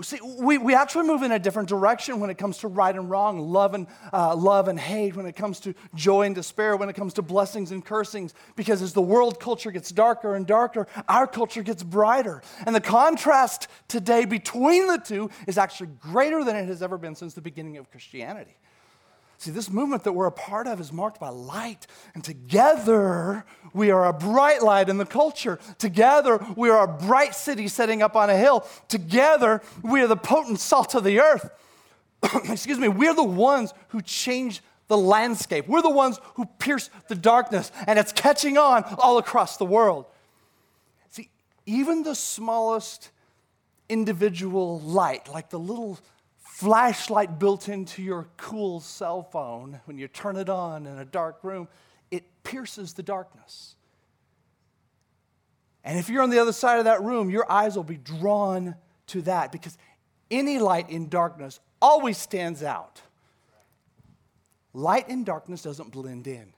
See, 0.03 0.19
we, 0.39 0.59
we 0.59 0.75
actually 0.75 1.07
move 1.07 1.23
in 1.23 1.33
a 1.33 1.39
different 1.39 1.67
direction 1.67 2.21
when 2.21 2.29
it 2.29 2.37
comes 2.37 2.59
to 2.59 2.69
right 2.69 2.95
and 2.95 3.09
wrong, 3.09 3.41
love 3.41 3.73
and, 3.73 3.87
uh, 4.13 4.37
love 4.37 4.69
and 4.69 4.79
hate, 4.79 5.17
when 5.17 5.25
it 5.25 5.35
comes 5.35 5.61
to 5.61 5.75
joy 5.95 6.27
and 6.27 6.35
despair, 6.35 6.77
when 6.77 6.91
it 6.91 6.93
comes 6.93 7.15
to 7.15 7.23
blessings 7.23 7.73
and 7.73 7.83
cursings. 7.83 8.35
Because 8.55 8.83
as 8.83 8.93
the 8.93 9.01
world 9.01 9.41
culture 9.41 9.71
gets 9.71 9.91
darker 9.91 10.35
and 10.35 10.47
darker, 10.47 10.87
our 11.09 11.27
culture 11.27 11.63
gets 11.63 11.83
brighter. 11.83 12.43
And 12.67 12.77
the 12.77 12.83
contrast 12.83 13.69
today 13.89 14.27
between 14.27 14.89
the 14.89 14.99
two 14.99 15.31
is 15.47 15.57
actually 15.57 15.89
greater 16.01 16.45
than 16.45 16.55
it 16.55 16.67
has 16.67 16.83
ever 16.83 16.99
been 16.99 17.15
since 17.15 17.33
the 17.33 17.41
beginning 17.41 17.79
of 17.79 17.91
Christianity. 17.91 18.57
See, 19.39 19.53
this 19.53 19.71
movement 19.71 20.03
that 20.03 20.13
we're 20.13 20.27
a 20.27 20.33
part 20.33 20.67
of 20.67 20.81
is 20.81 20.93
marked 20.93 21.21
by 21.21 21.29
light, 21.29 21.87
and 22.13 22.25
together 22.25 23.45
we 23.73 23.93
are 23.93 24.07
a 24.07 24.13
bright 24.13 24.63
light 24.65 24.89
in 24.89 24.99
the 24.99 25.07
culture. 25.07 25.61
Together 25.79 26.45
we 26.57 26.71
are 26.71 26.85
a 26.85 26.89
bright 26.89 27.37
city 27.37 27.69
setting 27.69 28.03
up 28.03 28.17
on 28.17 28.31
a 28.31 28.37
hill. 28.37 28.67
Together 28.89 29.63
we 29.83 30.01
are 30.01 30.09
the 30.09 30.17
potent 30.17 30.59
salt 30.59 30.97
of 30.97 31.05
the 31.05 31.21
earth. 31.21 31.51
Excuse 32.49 32.81
me, 32.81 32.89
we're 32.89 33.15
the 33.15 33.23
ones 33.23 33.73
who 33.89 34.03
change 34.03 34.61
the 34.89 34.99
landscape. 34.99 35.69
We're 35.69 35.83
the 35.83 35.89
ones 35.89 36.19
who 36.35 36.45
pierce 36.59 36.91
the 37.07 37.15
darkness, 37.15 37.71
and 37.87 37.97
it's 37.97 38.11
catching 38.11 38.59
on 38.59 38.83
all 38.99 39.19
across 39.19 39.57
the 39.57 39.65
world. 39.65 40.07
See, 41.11 41.29
even 41.65 42.03
the 42.03 42.17
smallest 42.17 43.11
individual 43.89 44.81
light, 44.81 45.29
like 45.33 45.51
the 45.51 45.61
little 45.61 46.01
flashlight 46.59 47.39
built 47.39 47.69
into 47.69 48.03
your 48.03 48.27
cool 48.37 48.81
cell 48.81 49.23
phone, 49.23 49.81
when 49.85 49.97
you 49.97 50.09
turn 50.09 50.35
it 50.35 50.49
on 50.49 50.89
in 50.89 50.99
a 50.99 51.05
dark 51.05 51.39
room, 51.45 51.69
it 52.11 52.25
pierces 52.43 52.95
the 52.95 53.03
darkness. 53.03 53.77
And 55.85 56.01
if 56.01 56.09
you're 56.09 56.21
on 56.21 56.31
the 56.31 56.41
other 56.41 56.53
side 56.53 56.81
of 56.81 56.87
that 56.87 57.01
room, 57.01 57.31
your 57.31 57.51
eyes 57.51 57.77
will 57.77 57.85
be 57.85 57.97
drawn 57.97 58.75
to 59.07 59.23
that 59.23 59.53
because 59.53 59.79
any 60.33 60.59
light 60.59 60.91
in 60.91 61.09
darkness 61.09 61.61
always 61.81 62.19
stands 62.19 62.65
out. 62.65 63.03
Light 64.73 65.09
in 65.09 65.23
darkness 65.23 65.63
doesn't 65.63 65.93
blend 65.93 66.27
in. 66.27 66.53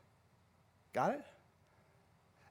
Got 0.95 1.11
it? 1.17 1.25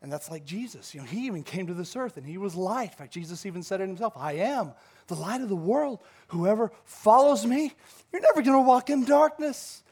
And 0.01 0.11
that's 0.11 0.31
like 0.31 0.45
Jesus. 0.45 0.93
You 0.93 1.01
know, 1.01 1.07
he 1.07 1.25
even 1.25 1.43
came 1.43 1.67
to 1.67 1.73
this 1.73 1.95
earth 1.95 2.15
and 2.15 2.25
he 2.25 2.37
was 2.37 2.55
light. 2.55 2.91
In 2.91 2.97
fact, 2.97 3.13
Jesus 3.13 3.45
even 3.45 3.63
said 3.63 3.81
it 3.81 3.87
himself 3.87 4.13
I 4.15 4.33
am 4.33 4.73
the 5.07 5.15
light 5.15 5.41
of 5.41 5.49
the 5.49 5.55
world. 5.55 5.99
Whoever 6.29 6.71
follows 6.85 7.45
me, 7.45 7.73
you're 8.11 8.21
never 8.21 8.41
going 8.41 8.57
to 8.57 8.67
walk 8.67 8.89
in 8.89 9.03
darkness. 9.03 9.83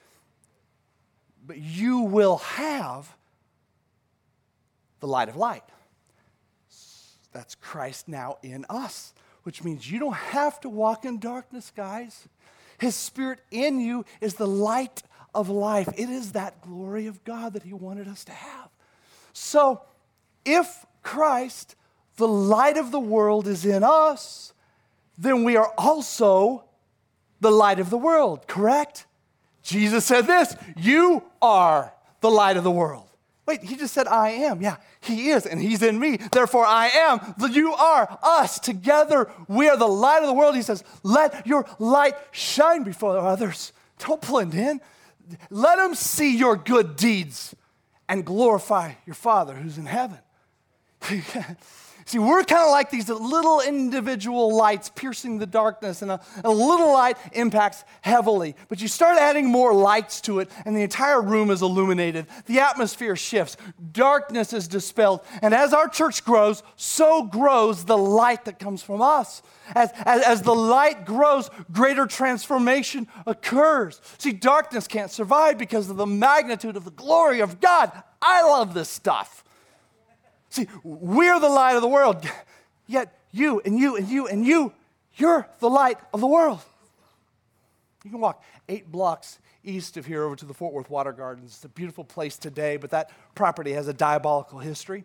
But 1.45 1.57
you 1.57 2.01
will 2.01 2.37
have 2.37 3.13
the 4.99 5.07
light 5.07 5.29
of 5.29 5.35
light. 5.35 5.63
That's 7.33 7.55
Christ 7.55 8.07
now 8.07 8.37
in 8.41 8.65
us, 8.69 9.13
which 9.43 9.63
means 9.63 9.89
you 9.89 9.99
don't 9.99 10.15
have 10.15 10.59
to 10.61 10.69
walk 10.69 11.05
in 11.05 11.19
darkness, 11.19 11.71
guys. 11.75 12.27
His 12.79 12.95
Spirit 12.95 13.39
in 13.51 13.79
you 13.79 14.05
is 14.21 14.35
the 14.35 14.47
light 14.47 15.03
of 15.33 15.49
life. 15.49 15.89
It 15.97 16.09
is 16.09 16.31
that 16.31 16.61
glory 16.61 17.07
of 17.07 17.23
God 17.23 17.53
that 17.53 17.63
He 17.63 17.73
wanted 17.73 18.07
us 18.07 18.23
to 18.25 18.31
have. 18.31 18.69
So, 19.33 19.81
if 20.47 20.85
Christ, 21.03 21.75
the 22.15 22.27
light 22.27 22.77
of 22.77 22.91
the 22.91 22.99
world, 22.99 23.47
is 23.47 23.65
in 23.65 23.83
us, 23.83 24.53
then 25.17 25.43
we 25.43 25.55
are 25.55 25.73
also 25.77 26.63
the 27.39 27.51
light 27.51 27.79
of 27.79 27.89
the 27.89 27.97
world, 27.97 28.47
correct? 28.47 29.05
Jesus 29.61 30.05
said 30.05 30.25
this 30.25 30.55
You 30.75 31.23
are 31.41 31.93
the 32.21 32.31
light 32.31 32.57
of 32.57 32.63
the 32.63 32.71
world. 32.71 33.03
Wait, 33.45 33.63
he 33.63 33.77
just 33.77 33.93
said, 33.93 34.07
I 34.07 34.29
am. 34.31 34.61
Yeah, 34.61 34.75
he 34.99 35.29
is, 35.29 35.45
and 35.45 35.61
he's 35.61 35.81
in 35.81 35.97
me. 35.97 36.17
Therefore, 36.17 36.65
I 36.65 36.89
am. 36.89 37.35
You 37.49 37.73
are 37.73 38.19
us. 38.21 38.59
Together, 38.59 39.31
we 39.47 39.69
are 39.69 39.77
the 39.77 39.87
light 39.87 40.21
of 40.21 40.27
the 40.27 40.33
world. 40.33 40.55
He 40.55 40.61
says, 40.61 40.83
Let 41.03 41.47
your 41.47 41.65
light 41.79 42.15
shine 42.31 42.83
before 42.83 43.17
others. 43.17 43.71
Don't 43.99 44.21
blend 44.21 44.53
in. 44.53 44.81
Let 45.49 45.77
them 45.77 45.95
see 45.95 46.37
your 46.37 46.55
good 46.55 46.95
deeds 46.95 47.55
and 48.09 48.25
glorify 48.25 48.93
your 49.05 49.15
Father 49.15 49.55
who's 49.55 49.77
in 49.77 49.85
heaven. 49.85 50.19
See, 52.07 52.19
we're 52.19 52.45
kind 52.45 52.63
of 52.63 52.71
like 52.71 52.89
these 52.89 53.09
little 53.09 53.59
individual 53.59 54.55
lights 54.55 54.87
piercing 54.87 55.39
the 55.39 55.45
darkness, 55.45 56.01
and 56.01 56.09
a, 56.09 56.21
a, 56.45 56.49
little 56.49 56.93
light 56.93 57.17
impacts 57.33 57.83
heavily. 57.99 58.55
But 58.69 58.81
you 58.81 58.87
start 58.87 59.17
adding 59.17 59.47
more 59.47 59.73
lights 59.73 60.21
to 60.21 60.39
it, 60.39 60.49
and 60.63 60.73
the 60.73 60.83
entire 60.83 61.21
room 61.21 61.51
is 61.51 61.61
illuminated. 61.61 62.27
The 62.45 62.61
atmosphere 62.61 63.17
shifts, 63.17 63.57
darkness 63.91 64.53
is 64.53 64.69
dispelled. 64.69 65.19
And 65.41 65.53
as 65.53 65.73
our 65.73 65.89
church 65.89 66.23
grows, 66.23 66.63
so 66.77 67.23
grows 67.23 67.83
the 67.83 67.97
light 67.97 68.45
that 68.45 68.57
comes 68.57 68.81
from 68.81 69.01
us. 69.01 69.41
As, 69.75 69.91
as, 70.05 70.23
as 70.23 70.41
the 70.43 70.55
light 70.55 71.05
grows, 71.05 71.49
greater 71.73 72.05
transformation 72.05 73.09
occurs. 73.25 73.99
See, 74.17 74.31
darkness 74.31 74.87
can't 74.87 75.11
survive 75.11 75.57
because 75.57 75.89
of 75.89 75.97
the 75.97 76.07
magnitude 76.07 76.77
of 76.77 76.85
the 76.85 76.91
glory 76.91 77.41
of 77.41 77.59
God. 77.59 77.91
I 78.21 78.43
love 78.43 78.73
this 78.73 78.87
stuff. 78.87 79.43
See, 80.57 80.67
we're 80.83 81.39
the 81.39 81.49
light 81.49 81.75
of 81.75 81.83
the 81.83 81.87
world, 81.87 82.27
yet 82.87 83.15
you 83.31 83.61
and 83.63 83.77
you 83.77 83.95
and 83.95 84.09
you 84.09 84.27
and 84.27 84.43
you, 84.43 84.73
you're 85.15 85.47
the 85.59 85.69
light 85.69 85.99
of 86.11 86.19
the 86.19 86.25
world. 86.25 86.61
You 88.03 88.09
can 88.09 88.19
walk 88.19 88.43
eight 88.67 88.91
blocks 88.91 89.37
east 89.63 89.97
of 89.97 90.07
here 90.07 90.23
over 90.23 90.35
to 90.35 90.45
the 90.45 90.55
Fort 90.55 90.73
Worth 90.73 90.89
Water 90.89 91.11
Gardens. 91.11 91.51
It's 91.51 91.63
a 91.63 91.69
beautiful 91.69 92.03
place 92.03 92.39
today, 92.39 92.77
but 92.77 92.89
that 92.89 93.11
property 93.35 93.73
has 93.73 93.87
a 93.87 93.93
diabolical 93.93 94.57
history. 94.57 95.03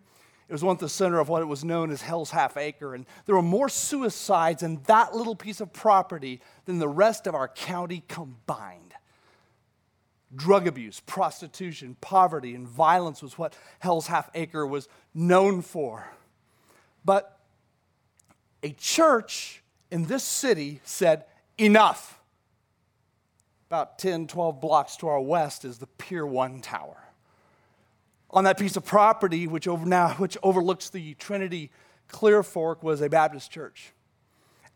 It 0.49 0.53
was 0.53 0.65
once 0.65 0.81
the 0.81 0.88
center 0.88 1.21
of 1.21 1.29
what 1.29 1.43
it 1.43 1.47
was 1.47 1.62
known 1.62 1.91
as 1.91 2.01
Hell's 2.01 2.31
Half 2.31 2.57
Acre, 2.57 2.95
and 2.95 3.05
there 3.27 3.35
were 3.35 3.43
more 3.43 3.69
suicides 3.69 4.62
in 4.62 4.81
that 4.87 5.15
little 5.15 5.37
piece 5.37 5.61
of 5.61 5.71
property 5.75 6.41
than 6.65 6.79
the 6.79 6.88
rest 6.88 7.27
of 7.27 7.35
our 7.35 7.49
county 7.49 8.05
combined 8.09 8.91
drug 10.35 10.66
abuse, 10.66 11.01
prostitution, 11.01 11.97
poverty, 12.01 12.55
and 12.55 12.66
violence 12.66 13.23
was 13.23 13.38
what 13.38 13.57
Hell's 13.79 14.07
Half 14.07 14.31
Acre 14.35 14.66
was 14.66 14.88
known 15.14 15.62
for. 15.62 16.09
But 17.05 17.38
a 18.62 18.71
church 18.71 19.62
in 19.90 20.07
this 20.07 20.25
city 20.25 20.81
said, 20.85 21.25
enough. 21.59 22.18
About 23.68 23.99
10, 23.99 24.27
12 24.27 24.61
blocks 24.61 24.97
to 24.97 25.09
our 25.09 25.21
west 25.21 25.64
is 25.64 25.79
the 25.79 25.87
Pier 25.87 26.27
1 26.27 26.61
Tower. 26.61 26.97
On 28.31 28.45
that 28.45 28.59
piece 28.59 28.77
of 28.77 28.85
property, 28.85 29.47
which, 29.47 29.68
over 29.68 29.85
now, 29.85 30.11
which 30.14 30.38
overlooks 30.42 30.88
the 30.88 31.14
Trinity 31.14 31.71
Clear 32.09 32.42
Fork, 32.42 32.83
was 32.83 33.01
a 33.01 33.09
Baptist 33.09 33.51
church. 33.51 33.92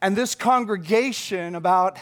And 0.02 0.14
this 0.14 0.34
congregation, 0.34 1.54
about 1.54 1.98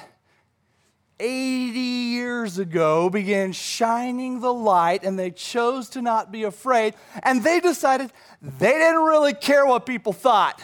80 1.21 1.79
years 1.79 2.59
ago 2.59 3.09
began 3.09 3.53
shining 3.53 4.41
the 4.41 4.53
light 4.53 5.05
and 5.05 5.19
they 5.19 5.31
chose 5.31 5.89
to 5.91 6.03
not 6.03 6.33
be 6.33 6.45
afraid. 6.45 6.95
And 7.23 7.45
they 7.45 7.61
decided 7.61 8.13
they 8.43 8.73
didn't 8.73 9.03
really 9.03 9.35
care 9.35 9.67
what 9.67 9.87
people 9.87 10.13
thought. 10.13 10.61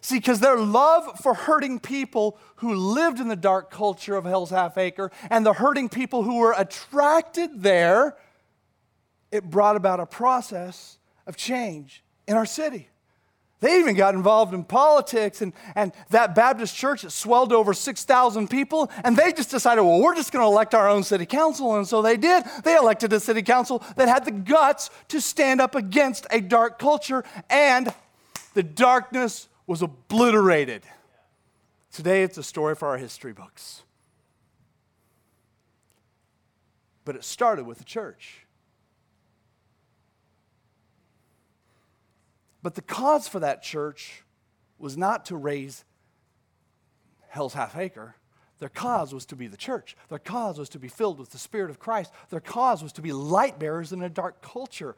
See, 0.00 0.18
because 0.18 0.38
their 0.38 0.58
love 0.58 1.18
for 1.20 1.34
hurting 1.34 1.80
people 1.80 2.38
who 2.56 2.74
lived 2.74 3.18
in 3.18 3.28
the 3.28 3.36
dark 3.36 3.70
culture 3.70 4.16
of 4.16 4.24
Hell's 4.24 4.50
Half 4.50 4.78
Acre 4.78 5.10
and 5.30 5.44
the 5.44 5.54
hurting 5.54 5.88
people 5.88 6.22
who 6.22 6.38
were 6.38 6.54
attracted 6.56 7.62
there, 7.62 8.16
it 9.32 9.50
brought 9.50 9.74
about 9.74 9.98
a 9.98 10.06
process 10.06 10.98
of 11.26 11.36
change 11.36 12.04
in 12.28 12.36
our 12.36 12.46
city. 12.46 12.88
They 13.60 13.78
even 13.78 13.94
got 13.94 14.14
involved 14.14 14.52
in 14.52 14.64
politics, 14.64 15.40
and, 15.40 15.54
and 15.74 15.92
that 16.10 16.34
Baptist 16.34 16.76
church 16.76 17.04
it 17.04 17.10
swelled 17.10 17.52
over 17.52 17.72
6,000 17.72 18.48
people, 18.48 18.90
and 19.02 19.16
they 19.16 19.32
just 19.32 19.50
decided, 19.50 19.82
well, 19.82 20.00
we're 20.00 20.14
just 20.14 20.30
going 20.30 20.42
to 20.42 20.46
elect 20.46 20.74
our 20.74 20.88
own 20.88 21.02
city 21.02 21.24
council. 21.24 21.74
And 21.76 21.88
so 21.88 22.02
they 22.02 22.18
did. 22.18 22.44
They 22.64 22.76
elected 22.76 23.12
a 23.14 23.20
city 23.20 23.42
council 23.42 23.82
that 23.96 24.08
had 24.08 24.26
the 24.26 24.30
guts 24.30 24.90
to 25.08 25.20
stand 25.22 25.62
up 25.62 25.74
against 25.74 26.26
a 26.30 26.40
dark 26.40 26.78
culture, 26.78 27.24
and 27.48 27.92
the 28.52 28.62
darkness 28.62 29.48
was 29.66 29.80
obliterated. 29.80 30.82
Today, 31.92 32.22
it's 32.22 32.36
a 32.36 32.42
story 32.42 32.74
for 32.74 32.88
our 32.88 32.98
history 32.98 33.32
books. 33.32 33.82
But 37.06 37.16
it 37.16 37.24
started 37.24 37.66
with 37.66 37.78
the 37.78 37.84
church. 37.84 38.45
But 42.66 42.74
the 42.74 42.82
cause 42.82 43.28
for 43.28 43.38
that 43.38 43.62
church 43.62 44.24
was 44.76 44.96
not 44.96 45.26
to 45.26 45.36
raze 45.36 45.84
Hell's 47.28 47.54
Half 47.54 47.76
Acre. 47.76 48.16
Their 48.58 48.68
cause 48.68 49.14
was 49.14 49.24
to 49.26 49.36
be 49.36 49.46
the 49.46 49.56
church. 49.56 49.96
Their 50.08 50.18
cause 50.18 50.58
was 50.58 50.68
to 50.70 50.80
be 50.80 50.88
filled 50.88 51.20
with 51.20 51.30
the 51.30 51.38
Spirit 51.38 51.70
of 51.70 51.78
Christ. 51.78 52.12
Their 52.30 52.40
cause 52.40 52.82
was 52.82 52.92
to 52.94 53.02
be 53.02 53.12
light 53.12 53.60
bearers 53.60 53.92
in 53.92 54.02
a 54.02 54.08
dark 54.08 54.42
culture. 54.42 54.96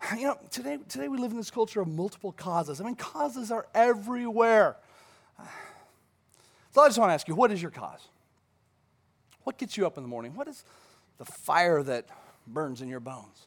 You 0.18 0.26
know, 0.26 0.38
today, 0.50 0.76
today 0.88 1.06
we 1.06 1.18
live 1.18 1.30
in 1.30 1.36
this 1.36 1.52
culture 1.52 1.80
of 1.80 1.86
multiple 1.86 2.32
causes. 2.32 2.80
I 2.80 2.84
mean, 2.84 2.96
causes 2.96 3.52
are 3.52 3.68
everywhere. 3.76 4.76
So 6.72 6.80
I 6.80 6.88
just 6.88 6.98
want 6.98 7.10
to 7.10 7.14
ask 7.14 7.28
you 7.28 7.36
what 7.36 7.52
is 7.52 7.62
your 7.62 7.70
cause? 7.70 8.08
What 9.44 9.56
gets 9.56 9.76
you 9.76 9.86
up 9.86 9.98
in 9.98 10.02
the 10.02 10.08
morning? 10.08 10.34
What 10.34 10.48
is 10.48 10.64
the 11.18 11.26
fire 11.26 11.80
that 11.84 12.06
burns 12.48 12.82
in 12.82 12.88
your 12.88 12.98
bones? 12.98 13.46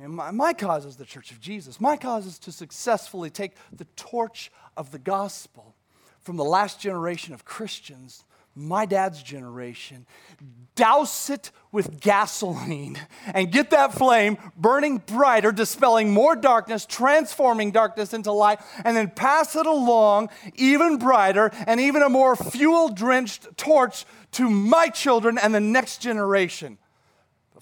Mean, 0.00 0.14
my, 0.14 0.30
my 0.30 0.52
cause 0.54 0.86
is 0.86 0.96
the 0.96 1.04
church 1.04 1.30
of 1.30 1.40
Jesus. 1.40 1.80
My 1.80 1.96
cause 1.96 2.26
is 2.26 2.38
to 2.40 2.52
successfully 2.52 3.28
take 3.28 3.52
the 3.72 3.84
torch 3.96 4.50
of 4.76 4.92
the 4.92 4.98
gospel 4.98 5.74
from 6.20 6.36
the 6.36 6.44
last 6.44 6.80
generation 6.80 7.34
of 7.34 7.44
Christians, 7.44 8.24
my 8.54 8.86
dad's 8.86 9.22
generation, 9.22 10.06
douse 10.74 11.28
it 11.28 11.50
with 11.70 12.00
gasoline 12.00 12.98
and 13.34 13.52
get 13.52 13.70
that 13.70 13.92
flame 13.92 14.38
burning 14.56 14.98
brighter, 14.98 15.52
dispelling 15.52 16.10
more 16.10 16.34
darkness, 16.34 16.86
transforming 16.86 17.70
darkness 17.70 18.14
into 18.14 18.32
light, 18.32 18.60
and 18.84 18.96
then 18.96 19.10
pass 19.10 19.54
it 19.54 19.66
along 19.66 20.30
even 20.54 20.96
brighter 20.96 21.50
and 21.66 21.78
even 21.78 22.00
a 22.00 22.08
more 22.08 22.36
fuel 22.36 22.88
drenched 22.88 23.46
torch 23.58 24.06
to 24.32 24.48
my 24.48 24.88
children 24.88 25.36
and 25.36 25.54
the 25.54 25.60
next 25.60 25.98
generation. 25.98 26.78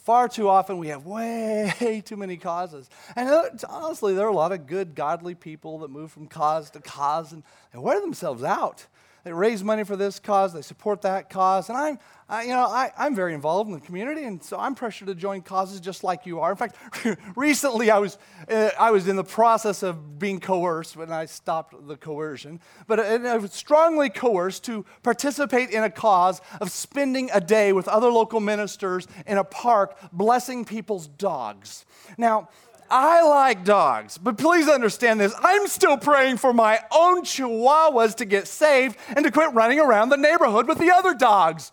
Far 0.09 0.27
too 0.27 0.49
often 0.49 0.79
we 0.79 0.89
have 0.89 1.05
way 1.05 2.03
too 2.07 2.17
many 2.17 2.39
causes. 2.39 2.89
And 3.15 3.29
uh, 3.29 3.51
honestly, 3.69 4.15
there 4.15 4.25
are 4.25 4.31
a 4.31 4.35
lot 4.35 4.53
of 4.53 4.67
good, 4.67 4.95
godly 4.95 5.35
people 5.35 5.81
that 5.81 5.91
move 5.91 6.11
from 6.11 6.29
cause 6.29 6.71
to 6.71 6.81
cause 6.81 7.35
and, 7.35 7.43
and 7.75 7.83
wear 7.83 8.01
themselves 8.01 8.43
out. 8.43 8.87
They 9.29 9.35
raise 9.35 9.63
money 9.63 9.85
for 9.85 9.95
this 9.95 10.19
cause, 10.19 10.55
they 10.55 10.63
support 10.63 11.03
that 11.03 11.29
cause. 11.29 11.69
And 11.69 11.77
I'm, 11.77 11.99
I, 12.31 12.45
you 12.45 12.49
know, 12.49 12.65
I, 12.65 12.91
I'm 12.97 13.15
very 13.15 13.35
involved 13.35 13.69
in 13.69 13.75
the 13.75 13.85
community, 13.85 14.25
and 14.25 14.43
so 14.43 14.59
I'm 14.59 14.75
pressured 14.75 15.09
to 15.09 15.15
join 15.15 15.43
causes 15.43 15.81
just 15.81 16.03
like 16.03 16.25
you 16.25 16.41
are. 16.41 16.51
In 16.51 16.57
fact, 16.57 16.77
recently 17.37 17.91
I 17.91 17.99
was, 17.99 18.17
uh, 18.51 18.71
I 18.81 18.91
was 18.91 19.07
in 19.07 19.17
the 19.17 19.25
process 19.25 19.83
of 19.83 20.19
being 20.19 20.41
coerced 20.41 20.97
when 20.97 21.13
I 21.13 21.27
stopped 21.27 21.75
the 21.87 21.99
coercion, 21.99 22.59
but 22.87 23.01
I 23.01 23.37
was 23.37 23.53
strongly 23.53 24.09
coerced 24.09 24.65
to 24.65 24.87
participate 25.03 25.69
in 25.73 25.85
a 25.85 25.91
cause 25.91 26.41
of 26.59 26.71
spending 26.71 27.29
a 27.35 27.41
day 27.43 27.75
with 27.75 27.87
other 27.87 28.09
local 28.09 28.41
ministers 28.41 29.07
in 29.27 29.37
a 29.37 29.45
park 29.45 29.99
blessing 30.11 30.65
people's 30.65 31.07
dogs. 31.07 31.85
Now, 32.17 32.49
I 32.91 33.23
like 33.23 33.65
dogs, 33.65 34.17
but 34.19 34.39
please 34.39 34.69
understand 34.69 35.21
this. 35.21 35.35
I'm 35.41 35.67
still 35.67 35.97
praying 35.97 36.39
for 36.39 36.53
my 36.53 36.81
own 36.91 37.23
chihuahuas 37.23 38.15
to 38.17 38.25
get 38.25 38.49
saved 38.49 38.97
and 39.09 39.25
to 39.25 39.31
quit 39.31 39.53
running 39.53 39.79
around 39.79 40.09
the 40.09 40.17
neighborhood 40.17 40.67
with 40.67 40.79
the 40.79 40.91
other 40.91 41.15
dogs. 41.15 41.71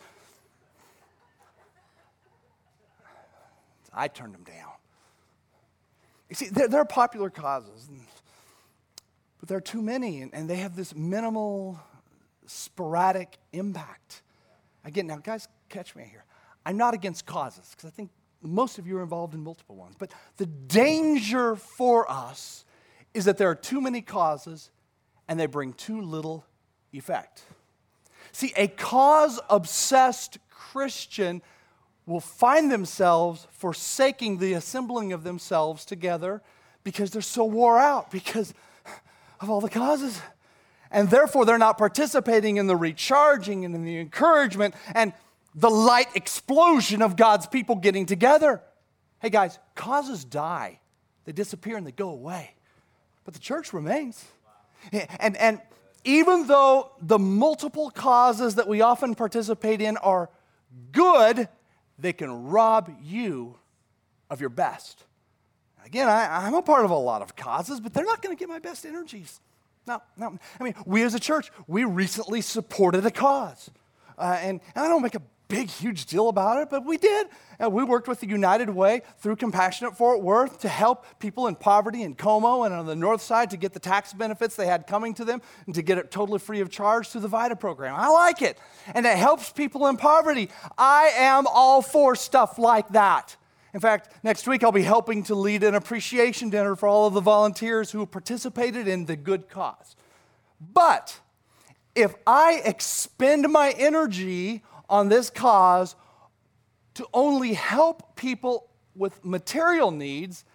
I 3.93 4.10
turned 4.10 4.34
them 4.34 4.43
down. 4.43 4.73
You 6.30 6.36
see, 6.36 6.47
there, 6.49 6.67
there 6.67 6.82
are 6.82 6.86
popular 6.86 7.30
causes, 7.30 7.88
but 9.39 9.47
there 9.47 9.58
are 9.58 9.62
too 9.62 9.82
many, 9.82 10.21
and, 10.21 10.34
and 10.34 10.49
they 10.49 10.58
have 10.58 10.75
this 10.75 10.93
minimal, 10.93 11.80
sporadic 12.45 13.38
impact. 13.54 14.21
Again, 14.84 15.08
now, 15.08 15.17
guys, 15.17 15.47
catch 15.69 15.95
me 15.95 16.04
here. 16.10 16.25
I'm 16.65 16.78
not 16.78 16.93
against 16.93 17.25
causes, 17.25 17.69
because 17.71 17.88
I 17.88 17.91
think 17.91 18.10
most 18.48 18.78
of 18.78 18.88
you 18.88 18.98
are 18.98 19.04
involved 19.04 19.34
in 19.34 19.42
multiple 19.42 19.76
ones. 19.76 19.96
But 19.98 20.12
the 20.38 20.46
danger 20.46 21.56
for 21.56 22.10
us 22.10 22.66
is 23.14 23.26
that 23.26 23.38
there 23.38 23.50
are 23.50 23.56
too 23.56 23.82
many 23.82 24.02
causes 24.02 24.70
and 25.28 25.40
they 25.40 25.46
bring 25.46 25.74
too 25.74 26.02
little 26.02 26.46
effect. 26.94 27.44
See, 28.32 28.54
a 28.58 28.68
cause 28.68 29.40
obsessed 29.50 30.38
Christian 30.50 31.42
will 32.06 32.20
find 32.20 32.72
themselves 32.72 33.48
forsaking 33.52 34.38
the 34.38 34.54
assembling 34.54 35.14
of 35.14 35.24
themselves 35.24 35.86
together 35.86 36.42
because 36.84 37.12
they're 37.12 37.22
so 37.22 37.46
wore 37.46 37.80
out 37.80 38.12
because 38.12 38.54
of 39.40 39.50
all 39.50 39.62
the 39.62 39.70
causes. 39.70 40.22
And 40.92 41.10
therefore, 41.10 41.46
they're 41.46 41.58
not 41.58 41.78
participating 41.78 42.58
in 42.58 42.68
the 42.68 42.76
recharging 42.76 43.66
and 43.66 43.74
in 43.74 43.84
the 43.84 43.98
encouragement 43.98 44.76
and 44.94 45.14
the 45.56 45.70
light 45.70 46.10
explosion 46.15 47.02
of 47.02 47.15
God's 47.15 47.48
people 47.48 47.76
getting 47.78 48.06
together. 48.06 48.62
Hey, 49.20 49.30
guys, 49.30 49.58
causes 49.74 50.26
die, 50.26 50.80
they 51.24 51.32
disappear 51.32 51.78
and 51.78 51.88
they 51.88 51.91
go 51.91 52.10
away. 52.10 52.52
But 53.24 53.34
the 53.34 53.39
church 53.39 53.74
remains. 53.74 54.24
And, 55.20 55.36
and 55.38 55.62
even 56.04 56.46
though 56.46 56.91
the 57.02 57.18
multiple 57.18 57.89
causes 57.89 58.56
that 58.56 58.68
we 58.68 58.82
often 58.82 59.15
participate 59.15 59.82
in 59.82 59.98
are 59.98 60.30
good, 60.91 61.50
they 61.98 62.13
can 62.13 62.46
rob 62.46 62.91
you 63.02 63.58
of 64.30 64.39
your 64.39 64.52
best. 64.52 65.04
Again, 65.86 66.08
I, 66.08 66.48
am 66.48 66.54
a 66.54 66.62
part 66.62 66.86
of 66.86 66.91
a 66.91 66.98
lot 66.98 67.22
of 67.22 67.36
causes, 67.36 67.80
but 67.80 67.94
they're 67.94 68.06
not 68.06 68.22
going 68.22 68.36
to 68.36 68.39
get 68.39 68.50
my 68.50 68.60
best 68.60 68.86
energies. 68.86 69.39
No, 69.88 70.02
no. 70.18 70.38
I 70.60 70.63
mean, 70.63 70.76
we 70.86 71.04
as 71.04 71.13
a 71.15 71.20
church, 71.20 71.52
we 71.68 71.84
recently 71.84 72.41
supported 72.41 73.06
a 73.06 73.12
cause. 73.12 73.70
Uh, 74.18 74.38
and, 74.39 74.62
and 74.76 74.86
I 74.86 74.88
don't 74.88 75.02
make 75.02 75.15
a 75.15 75.22
big, 75.48 75.70
huge 75.70 76.06
deal 76.06 76.30
about 76.30 76.62
it, 76.62 76.70
but 76.70 76.86
we 76.86 76.98
did. 76.98 77.28
And 77.60 77.72
we 77.72 77.84
worked 77.84 78.08
with 78.08 78.20
the 78.20 78.28
United 78.28 78.70
Way 78.70 79.02
through 79.20 79.38
Compassionate 79.38 79.98
Fort 79.98 80.22
Worth 80.22 80.60
to 80.60 80.70
help 80.70 81.06
people 81.20 81.48
in 81.48 81.56
poverty 81.56 82.04
in 82.04 82.16
Como 82.16 82.64
and 82.64 82.74
on 82.74 82.86
the 82.86 82.96
north 82.96 83.22
side 83.22 83.50
to 83.52 83.58
get 83.58 83.74
the 83.74 83.80
tax 83.80 84.14
benefits 84.14 84.56
they 84.56 84.68
had 84.68 84.88
coming 84.88 85.14
to 85.16 85.26
them 85.26 85.42
and 85.66 85.76
to 85.76 85.82
get 85.82 85.98
it 85.98 86.12
totally 86.12 86.40
free 86.40 86.60
of 86.62 86.70
charge 86.70 87.10
through 87.10 87.22
the 87.22 87.28
VITA 87.28 87.56
program. 87.56 87.96
I 87.96 88.08
like 88.08 88.42
it. 88.42 88.58
And 88.94 89.06
it 89.06 89.18
helps 89.18 89.52
people 89.52 89.88
in 89.88 89.98
poverty. 89.98 90.50
I 90.78 91.12
am 91.16 91.46
all 91.48 91.82
for 91.82 92.16
stuff 92.16 92.58
like 92.58 92.90
that. 92.90 93.36
In 93.74 93.82
fact, 93.82 94.10
next 94.24 94.48
week 94.48 94.64
I'll 94.64 94.72
be 94.72 94.84
helping 94.84 95.24
to 95.24 95.36
lead 95.36 95.64
an 95.64 95.76
appreciation 95.76 96.50
dinner 96.50 96.76
for 96.76 96.88
all 96.88 97.08
of 97.08 97.14
the 97.14 97.22
volunteers 97.22 97.92
who 97.92 98.06
participated 98.06 98.88
in 98.88 99.06
the 99.06 99.18
good 99.18 99.50
cause. 99.50 99.96
But 100.74 101.20
if 101.94 102.16
I 102.26 102.62
expend 102.64 103.52
my 103.52 103.72
energy 103.78 104.64
on 104.89 105.10
this 105.10 105.30
cause 105.30 105.95
to 106.95 107.08
only 107.13 107.54
help 107.54 108.15
people 108.15 108.69
with 108.95 109.24
material 109.24 109.91
needs, 109.91 110.45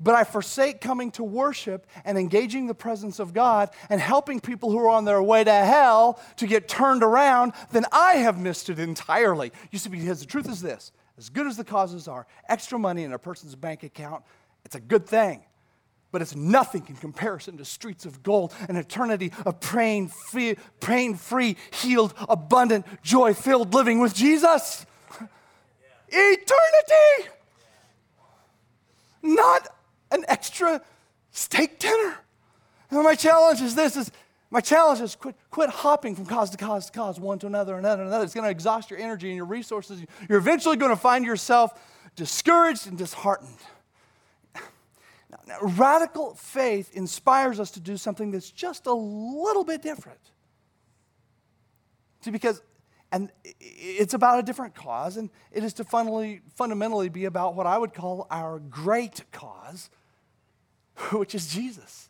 but 0.00 0.14
I 0.14 0.24
forsake 0.24 0.80
coming 0.80 1.10
to 1.12 1.24
worship 1.24 1.86
and 2.04 2.18
engaging 2.18 2.66
the 2.66 2.74
presence 2.74 3.18
of 3.18 3.32
God 3.32 3.70
and 3.88 4.00
helping 4.00 4.40
people 4.40 4.70
who 4.70 4.78
are 4.78 4.88
on 4.88 5.04
their 5.04 5.22
way 5.22 5.44
to 5.44 5.52
hell 5.52 6.20
to 6.36 6.46
get 6.46 6.68
turned 6.68 7.02
around, 7.02 7.52
then 7.70 7.84
I 7.92 8.14
have 8.14 8.38
missed 8.38 8.68
it 8.68 8.78
entirely. 8.78 9.52
You 9.70 9.78
see, 9.78 9.88
because 9.88 10.20
the 10.20 10.26
truth 10.26 10.48
is 10.48 10.60
this 10.60 10.90
as 11.16 11.28
good 11.28 11.46
as 11.46 11.56
the 11.56 11.64
causes 11.64 12.08
are, 12.08 12.26
extra 12.48 12.78
money 12.78 13.04
in 13.04 13.12
a 13.12 13.18
person's 13.18 13.54
bank 13.54 13.84
account, 13.84 14.24
it's 14.64 14.74
a 14.74 14.80
good 14.80 15.06
thing 15.06 15.44
but 16.14 16.22
it's 16.22 16.36
nothing 16.36 16.84
in 16.88 16.94
comparison 16.94 17.56
to 17.56 17.64
streets 17.64 18.06
of 18.06 18.22
gold, 18.22 18.54
an 18.68 18.76
eternity 18.76 19.32
of 19.44 19.58
pain 19.58 20.06
free, 20.06 20.54
pain 20.78 21.16
free 21.16 21.56
healed, 21.72 22.14
abundant, 22.28 22.86
joy 23.02 23.34
filled 23.34 23.74
living 23.74 23.98
with 23.98 24.14
Jesus. 24.14 24.86
Eternity! 26.08 27.30
Not 29.24 29.66
an 30.12 30.24
extra 30.28 30.82
steak 31.32 31.80
dinner. 31.80 32.16
And 32.90 33.02
my 33.02 33.16
challenge 33.16 33.60
is 33.60 33.74
this 33.74 33.96
is 33.96 34.12
my 34.52 34.60
challenge 34.60 35.00
is 35.00 35.16
quit, 35.16 35.34
quit 35.50 35.68
hopping 35.68 36.14
from 36.14 36.26
cause 36.26 36.48
to 36.50 36.56
cause 36.56 36.86
to 36.86 36.92
cause, 36.92 37.18
one 37.18 37.40
to 37.40 37.48
another, 37.48 37.76
another, 37.76 38.04
another. 38.04 38.22
It's 38.22 38.34
going 38.34 38.44
to 38.44 38.52
exhaust 38.52 38.88
your 38.88 39.00
energy 39.00 39.30
and 39.30 39.36
your 39.36 39.46
resources. 39.46 40.00
You're 40.28 40.38
eventually 40.38 40.76
going 40.76 40.92
to 40.92 40.96
find 40.96 41.24
yourself 41.24 41.72
discouraged 42.14 42.86
and 42.86 42.96
disheartened. 42.96 43.58
Now, 45.46 45.58
radical 45.60 46.34
faith 46.34 46.94
inspires 46.94 47.60
us 47.60 47.70
to 47.72 47.80
do 47.80 47.96
something 47.96 48.30
that's 48.30 48.50
just 48.50 48.86
a 48.86 48.92
little 48.92 49.64
bit 49.64 49.82
different. 49.82 50.20
See, 52.20 52.30
because, 52.30 52.62
and 53.12 53.30
it's 53.60 54.14
about 54.14 54.38
a 54.38 54.42
different 54.42 54.74
cause, 54.74 55.16
and 55.16 55.30
it 55.52 55.62
is 55.62 55.72
to 55.74 55.84
fundamentally, 55.84 56.40
fundamentally 56.56 57.08
be 57.08 57.26
about 57.26 57.54
what 57.54 57.66
I 57.66 57.76
would 57.76 57.92
call 57.92 58.26
our 58.30 58.58
great 58.58 59.22
cause, 59.32 59.90
which 61.12 61.34
is 61.34 61.48
Jesus. 61.48 62.08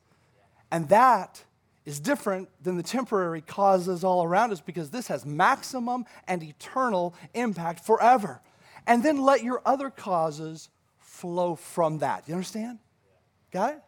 And 0.71 0.89
that 0.89 1.43
is 1.85 2.01
different 2.01 2.49
than 2.63 2.77
the 2.77 2.83
temporary 2.83 3.41
causes 3.41 4.05
all 4.05 4.25
around 4.25 4.53
us 4.53 4.61
because 4.61 4.91
this 4.91 5.09
has 5.09 5.27
maximum 5.27 6.05
and 6.27 6.43
eternal 6.43 7.15
impact 7.35 7.85
forever. 7.85 8.41
And 8.87 9.03
then 9.03 9.23
let 9.23 9.43
your 9.43 9.63
other 9.65 9.91
causes 9.91 10.69
flow 10.99 11.55
from 11.55 11.99
that. 11.99 12.25
You 12.27 12.35
understand? 12.35 12.79
Got 13.55 13.75
it? 13.75 13.83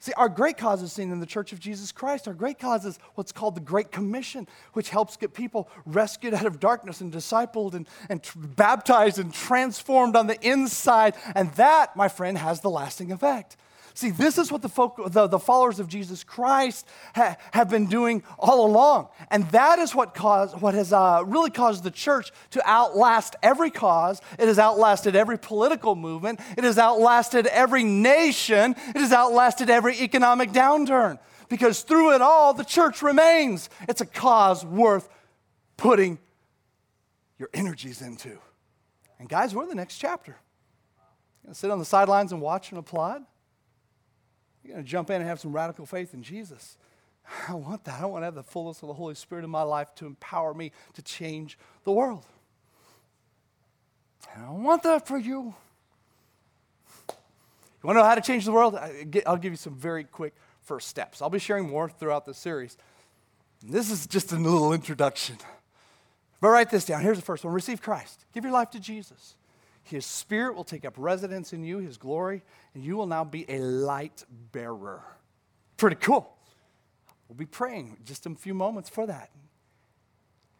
See, 0.00 0.12
our 0.14 0.28
great 0.28 0.58
cause 0.58 0.82
is 0.82 0.92
seen 0.92 1.12
in 1.12 1.20
the 1.20 1.26
Church 1.26 1.52
of 1.52 1.60
Jesus 1.60 1.92
Christ. 1.92 2.26
Our 2.26 2.34
great 2.34 2.58
cause 2.58 2.84
is 2.84 2.98
what's 3.14 3.30
called 3.30 3.54
the 3.54 3.60
Great 3.60 3.92
Commission, 3.92 4.48
which 4.72 4.90
helps 4.90 5.16
get 5.16 5.32
people 5.32 5.70
rescued 5.86 6.34
out 6.34 6.44
of 6.44 6.58
darkness 6.58 7.00
and 7.00 7.12
discipled 7.12 7.74
and, 7.74 7.88
and 8.10 8.22
t- 8.22 8.32
baptized 8.34 9.18
and 9.20 9.32
transformed 9.32 10.16
on 10.16 10.26
the 10.26 10.38
inside. 10.46 11.14
And 11.36 11.52
that, 11.54 11.96
my 11.96 12.08
friend, 12.08 12.36
has 12.36 12.60
the 12.60 12.68
lasting 12.68 13.12
effect. 13.12 13.56
See, 13.96 14.10
this 14.10 14.38
is 14.38 14.50
what 14.50 14.60
the, 14.60 14.68
folk, 14.68 15.00
the, 15.12 15.28
the 15.28 15.38
followers 15.38 15.78
of 15.78 15.86
Jesus 15.86 16.24
Christ 16.24 16.84
ha, 17.14 17.36
have 17.52 17.70
been 17.70 17.86
doing 17.86 18.24
all 18.40 18.66
along. 18.66 19.08
And 19.30 19.48
that 19.50 19.78
is 19.78 19.94
what, 19.94 20.14
caused, 20.14 20.60
what 20.60 20.74
has 20.74 20.92
uh, 20.92 21.22
really 21.24 21.50
caused 21.50 21.84
the 21.84 21.92
church 21.92 22.32
to 22.50 22.68
outlast 22.68 23.36
every 23.40 23.70
cause. 23.70 24.20
It 24.36 24.48
has 24.48 24.58
outlasted 24.58 25.14
every 25.14 25.38
political 25.38 25.94
movement. 25.94 26.40
It 26.58 26.64
has 26.64 26.76
outlasted 26.76 27.46
every 27.46 27.84
nation. 27.84 28.74
It 28.88 28.96
has 28.96 29.12
outlasted 29.12 29.70
every 29.70 30.00
economic 30.00 30.50
downturn. 30.50 31.20
Because 31.48 31.82
through 31.82 32.16
it 32.16 32.20
all, 32.20 32.52
the 32.52 32.64
church 32.64 33.00
remains. 33.00 33.70
It's 33.88 34.00
a 34.00 34.06
cause 34.06 34.64
worth 34.66 35.08
putting 35.76 36.18
your 37.38 37.48
energies 37.54 38.02
into. 38.02 38.38
And 39.20 39.28
guys, 39.28 39.54
we're 39.54 39.62
in 39.62 39.68
the 39.68 39.76
next 39.76 39.98
chapter. 39.98 40.36
Gonna 41.44 41.54
sit 41.54 41.70
on 41.70 41.78
the 41.78 41.84
sidelines 41.84 42.32
and 42.32 42.40
watch 42.40 42.70
and 42.70 42.78
applaud? 42.78 43.24
You're 44.64 44.74
going 44.74 44.84
to 44.84 44.90
jump 44.90 45.10
in 45.10 45.16
and 45.16 45.28
have 45.28 45.40
some 45.40 45.52
radical 45.52 45.86
faith 45.86 46.14
in 46.14 46.22
Jesus. 46.22 46.78
I 47.48 47.54
want 47.54 47.84
that. 47.84 48.00
I 48.00 48.06
want 48.06 48.22
to 48.22 48.26
have 48.26 48.34
the 48.34 48.42
fullness 48.42 48.82
of 48.82 48.88
the 48.88 48.94
Holy 48.94 49.14
Spirit 49.14 49.44
in 49.44 49.50
my 49.50 49.62
life 49.62 49.94
to 49.96 50.06
empower 50.06 50.54
me 50.54 50.72
to 50.94 51.02
change 51.02 51.58
the 51.84 51.92
world. 51.92 52.24
And 54.34 54.44
I 54.44 54.50
want 54.50 54.82
that 54.84 55.06
for 55.06 55.18
you. 55.18 55.54
You 57.08 57.88
want 57.88 57.96
to 57.96 58.00
know 58.00 58.08
how 58.08 58.14
to 58.14 58.22
change 58.22 58.46
the 58.46 58.52
world? 58.52 58.78
I'll 59.26 59.36
give 59.36 59.52
you 59.52 59.58
some 59.58 59.74
very 59.74 60.04
quick 60.04 60.34
first 60.62 60.88
steps. 60.88 61.20
I'll 61.20 61.30
be 61.30 61.38
sharing 61.38 61.68
more 61.68 61.90
throughout 61.90 62.24
the 62.24 62.32
series. 62.32 62.78
This 63.62 63.90
is 63.90 64.06
just 64.06 64.32
a 64.32 64.36
little 64.36 64.72
introduction. 64.72 65.36
But 66.40 66.48
write 66.48 66.70
this 66.70 66.86
down. 66.86 67.02
Here's 67.02 67.18
the 67.18 67.24
first 67.24 67.44
one 67.44 67.52
Receive 67.52 67.82
Christ. 67.82 68.24
Give 68.32 68.44
your 68.44 68.52
life 68.52 68.70
to 68.70 68.80
Jesus. 68.80 69.34
His 69.84 70.06
spirit 70.06 70.56
will 70.56 70.64
take 70.64 70.84
up 70.84 70.94
residence 70.96 71.52
in 71.52 71.62
you, 71.62 71.78
his 71.78 71.98
glory, 71.98 72.42
and 72.74 72.82
you 72.82 72.96
will 72.96 73.06
now 73.06 73.22
be 73.22 73.44
a 73.48 73.58
light 73.58 74.24
bearer. 74.50 75.02
Pretty 75.76 75.96
cool. 75.96 76.34
We'll 77.28 77.36
be 77.36 77.46
praying 77.46 77.98
just 78.04 78.26
a 78.26 78.34
few 78.34 78.54
moments 78.54 78.88
for 78.88 79.06
that. 79.06 79.30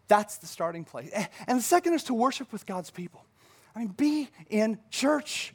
That's 0.09 0.37
the 0.37 0.47
starting 0.47 0.85
place. 0.85 1.11
And 1.47 1.59
the 1.59 1.63
second 1.63 1.95
is 1.95 2.05
to 2.05 2.15
worship 2.15 2.53
with 2.53 2.67
God's 2.67 2.91
people. 2.91 3.25
I 3.75 3.81
mean, 3.81 3.89
be 3.89 4.29
in 4.51 4.79
church. 4.91 5.55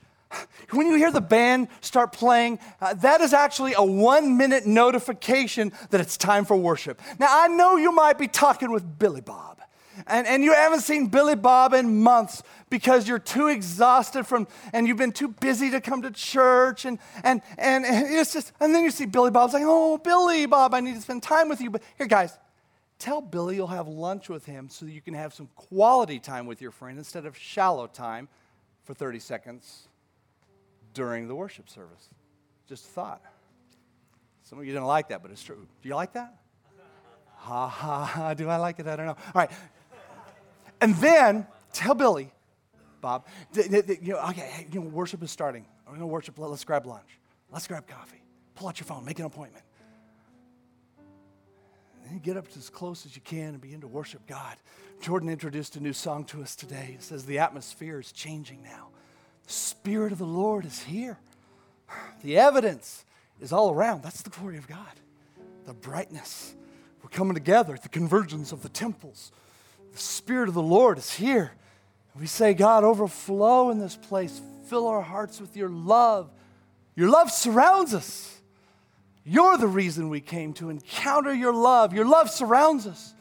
When 0.71 0.88
you 0.88 0.95
hear 0.95 1.12
the 1.12 1.21
band 1.21 1.69
start 1.82 2.12
playing, 2.12 2.60
uh, 2.82 2.93
that 2.95 3.21
is 3.21 3.34
actually 3.34 3.73
a 3.73 3.84
one 3.84 4.38
minute 4.38 4.65
notification 4.65 5.71
that 5.89 6.01
it's 6.01 6.17
time 6.17 6.45
for 6.45 6.55
worship. 6.55 7.01
Now, 7.17 7.27
I 7.29 7.47
know 7.47 7.77
you 7.77 7.91
might 7.91 8.17
be 8.17 8.27
talking 8.27 8.71
with 8.71 8.99
Billy 8.99 9.21
Bob 9.21 9.60
and, 10.07 10.27
and 10.27 10.43
you 10.43 10.53
haven't 10.53 10.81
seen 10.81 11.07
Billy 11.07 11.35
Bob 11.35 11.73
in 11.73 12.01
months 12.01 12.43
because 12.69 13.07
you're 13.07 13.19
too 13.19 13.47
exhausted 13.47 14.25
from, 14.25 14.47
and 14.73 14.88
you've 14.88 14.97
been 14.97 15.12
too 15.12 15.27
busy 15.27 15.71
to 15.71 15.81
come 15.81 16.01
to 16.03 16.12
church. 16.12 16.85
And, 16.85 16.99
and, 17.23 17.41
and 17.57 17.85
it's 17.85 18.33
just, 18.33 18.51
and 18.59 18.73
then 18.73 18.83
you 18.83 18.91
see 18.91 19.05
Billy 19.05 19.31
Bob's 19.31 19.53
like, 19.53 19.63
oh, 19.65 19.97
Billy 19.97 20.45
Bob, 20.45 20.73
I 20.73 20.79
need 20.79 20.95
to 20.95 21.01
spend 21.01 21.23
time 21.23 21.49
with 21.49 21.62
you. 21.62 21.69
But 21.69 21.81
here, 21.97 22.07
guys, 22.07 22.38
tell 22.99 23.21
Billy 23.21 23.55
you'll 23.55 23.67
have 23.67 23.88
lunch 23.88 24.29
with 24.29 24.45
him 24.45 24.69
so 24.69 24.85
you 24.85 25.01
can 25.01 25.13
have 25.13 25.33
some 25.33 25.49
quality 25.55 26.19
time 26.19 26.45
with 26.45 26.62
your 26.62 26.71
friend 26.71 26.97
instead 26.97 27.25
of 27.25 27.38
shallow 27.38 27.88
time 27.88 28.27
for 28.83 28.93
30 28.93 29.19
seconds 29.19 29.88
during 30.93 31.27
the 31.27 31.35
worship 31.35 31.69
service. 31.69 32.09
Just 32.67 32.85
a 32.85 32.89
thought. 32.89 33.21
Some 34.43 34.59
of 34.59 34.65
you 34.65 34.73
didn't 34.73 34.88
like 34.88 35.09
that, 35.09 35.21
but 35.21 35.31
it's 35.31 35.43
true. 35.43 35.67
Do 35.81 35.89
you 35.89 35.95
like 35.95 36.13
that? 36.13 36.35
Ha 37.35 37.67
ha 37.67 38.05
ha. 38.05 38.33
Do 38.33 38.49
I 38.49 38.57
like 38.57 38.79
it? 38.79 38.88
I 38.88 38.95
don't 38.95 39.05
know. 39.05 39.13
All 39.13 39.31
right. 39.33 39.51
And 40.81 40.95
then 40.95 41.47
tell 41.73 41.93
Billy, 41.95 42.31
Bob, 43.01 43.25
you 43.53 43.83
know, 44.01 44.19
okay, 44.29 44.41
hey, 44.41 44.67
you 44.71 44.81
know, 44.81 44.87
worship 44.87 45.23
is 45.23 45.31
starting. 45.31 45.65
We're 45.85 45.91
going 45.91 46.01
to 46.01 46.07
worship. 46.07 46.37
Let's 46.37 46.63
grab 46.63 46.85
lunch. 46.85 47.19
Let's 47.51 47.67
grab 47.67 47.87
coffee. 47.87 48.21
Pull 48.55 48.67
out 48.67 48.79
your 48.79 48.85
phone. 48.85 49.05
Make 49.05 49.19
an 49.19 49.25
appointment. 49.25 49.63
And 52.03 52.11
then 52.11 52.19
get 52.19 52.37
up 52.37 52.47
to 52.49 52.59
as 52.59 52.69
close 52.69 53.05
as 53.05 53.15
you 53.15 53.21
can 53.21 53.49
and 53.49 53.61
begin 53.61 53.81
to 53.81 53.87
worship 53.87 54.25
God. 54.27 54.57
Jordan 55.01 55.29
introduced 55.29 55.75
a 55.75 55.79
new 55.79 55.93
song 55.93 56.25
to 56.25 56.41
us 56.41 56.55
today. 56.55 56.95
It 56.95 57.03
says, 57.03 57.25
The 57.25 57.39
atmosphere 57.39 57.99
is 57.99 58.11
changing 58.11 58.61
now. 58.63 58.89
The 59.47 59.53
Spirit 59.53 60.11
of 60.11 60.17
the 60.17 60.25
Lord 60.25 60.65
is 60.65 60.83
here. 60.83 61.17
The 62.21 62.37
evidence 62.37 63.05
is 63.39 63.51
all 63.51 63.73
around. 63.73 64.03
That's 64.03 64.21
the 64.21 64.29
glory 64.29 64.57
of 64.57 64.67
God. 64.67 64.99
the 65.65 65.73
brightness. 65.73 66.55
We're 67.03 67.09
coming 67.09 67.35
together 67.35 67.73
at 67.75 67.83
the 67.83 67.89
convergence 67.89 68.51
of 68.51 68.61
the 68.61 68.69
temples. 68.69 69.31
The 69.91 69.97
Spirit 69.97 70.49
of 70.49 70.56
the 70.56 70.62
Lord 70.62 70.97
is 70.97 71.13
here. 71.13 71.52
We 72.19 72.28
say, 72.28 72.54
God, 72.54 72.84
overflow 72.84 73.69
in 73.69 73.80
this 73.80 73.95
place. 73.95 74.41
Fill 74.67 74.88
our 74.88 75.02
hearts 75.02 75.39
with 75.39 75.56
your 75.56 75.69
love. 75.69 76.30
Your 76.95 77.10
love 77.10 77.32
surrounds 77.32 77.93
us. 77.93 78.39
You're 79.23 79.58
the 79.58 79.67
reason 79.67 80.10
we 80.10 80.21
came 80.21 80.54
to 80.54 80.69
encounter 80.69 81.34
your 81.34 81.54
love. 81.54 81.93
Your 81.93 82.06
love 82.06 82.30
surrounds 82.30 82.88
us. 82.88 83.13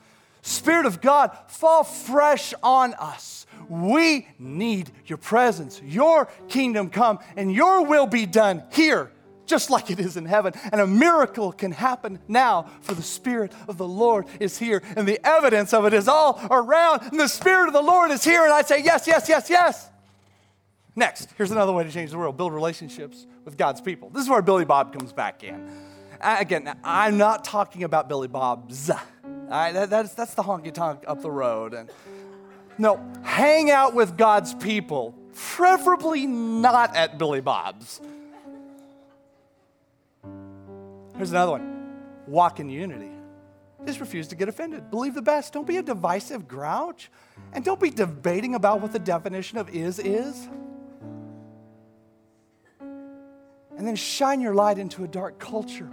Spirit 0.43 0.87
of 0.87 1.01
God, 1.01 1.37
fall 1.49 1.85
fresh 1.85 2.55
on 2.63 2.95
us. 2.95 3.47
We 3.69 4.27
need 4.39 4.91
your 5.07 5.19
presence. 5.19 5.81
Your 5.85 6.27
kingdom 6.49 6.91
come 6.91 7.19
and 7.37 7.53
your 7.53 7.85
will 7.85 8.07
be 8.07 8.25
done 8.25 8.63
here 8.73 9.11
just 9.49 9.71
like 9.71 9.91
it 9.91 9.99
is 9.99 10.17
in 10.17 10.27
heaven. 10.27 10.53
And 10.71 10.81
a 10.81 10.87
miracle 10.87 11.53
can 11.53 11.73
happen 11.73 12.19
now, 12.29 12.71
for 12.83 12.95
the 12.95 13.03
Spirit 13.03 13.53
of 13.67 13.79
the 13.79 13.89
Lord 13.89 14.27
is 14.39 14.59
here, 14.59 14.83
and 14.97 15.09
the 15.09 15.19
evidence 15.27 15.73
of 15.73 15.85
it 15.87 15.93
is 15.93 16.07
all 16.07 16.41
around, 16.51 17.03
and 17.03 17.19
the 17.19 17.29
Spirit 17.29 17.67
of 17.67 17.73
the 17.73 17.83
Lord 17.83 18.11
is 18.11 18.23
here. 18.23 18.45
And 18.45 18.53
I 18.53 18.63
say, 18.63 18.83
Yes, 18.83 19.07
yes, 19.07 19.29
yes, 19.29 19.51
yes. 19.51 19.91
Next, 20.95 21.31
here's 21.37 21.53
another 21.53 21.73
way 21.73 21.85
to 21.85 21.91
change 21.91 22.11
the 22.11 22.19
world 22.19 22.37
build 22.37 22.53
relationships 22.53 23.27
with 23.45 23.57
God's 23.57 23.81
people. 23.81 24.11
This 24.11 24.25
is 24.25 24.29
where 24.29 24.43
Billy 24.43 24.65
Bob 24.65 24.93
comes 24.93 25.13
back 25.13 25.45
in. 25.45 25.71
Again, 26.21 26.77
I'm 26.83 27.17
not 27.17 27.45
talking 27.45 27.85
about 27.85 28.09
Billy 28.09 28.27
Bob's. 28.27 28.89
that, 28.89 29.91
that's, 29.91 30.15
that's 30.15 30.35
the 30.35 30.43
honky 30.43 30.75
tonk 30.75 31.05
up 31.07 31.23
the 31.23 31.31
road. 31.31 31.73
And 31.73 31.89
no, 32.79 33.01
hang 33.23 33.71
out 33.71 33.95
with 33.95 34.17
God's 34.17 34.55
people, 34.55 35.15
preferably 35.35 36.27
not 36.27 36.97
at 36.97 37.17
Billy 37.17 37.41
Bob's. 37.41 38.01
Here's 41.19 41.33
another 41.33 41.53
one 41.53 41.75
walk 42.27 42.61
in 42.61 42.71
unity. 42.71 43.11
Just 43.85 44.01
refuse 44.01 44.29
to 44.29 44.37
get 44.37 44.49
offended. 44.49 44.91
Believe 44.91 45.15
the 45.15 45.23
best. 45.23 45.53
Don't 45.53 45.67
be 45.67 45.77
a 45.77 45.83
divisive 45.83 46.49
grouch. 46.49 47.11
And 47.53 47.65
don't 47.65 47.81
be 47.81 47.91
debating 47.91 48.55
about 48.55 48.81
what 48.81 48.93
the 48.93 48.99
definition 48.99 49.59
of 49.59 49.69
is 49.71 49.99
is. 49.99 50.49
and 53.79 53.87
then 53.87 53.95
shine 53.95 54.41
your 54.41 54.55
light 54.55 54.77
into 54.77 55.05
a 55.05 55.09
dark 55.09 55.39
culture. 55.39 55.89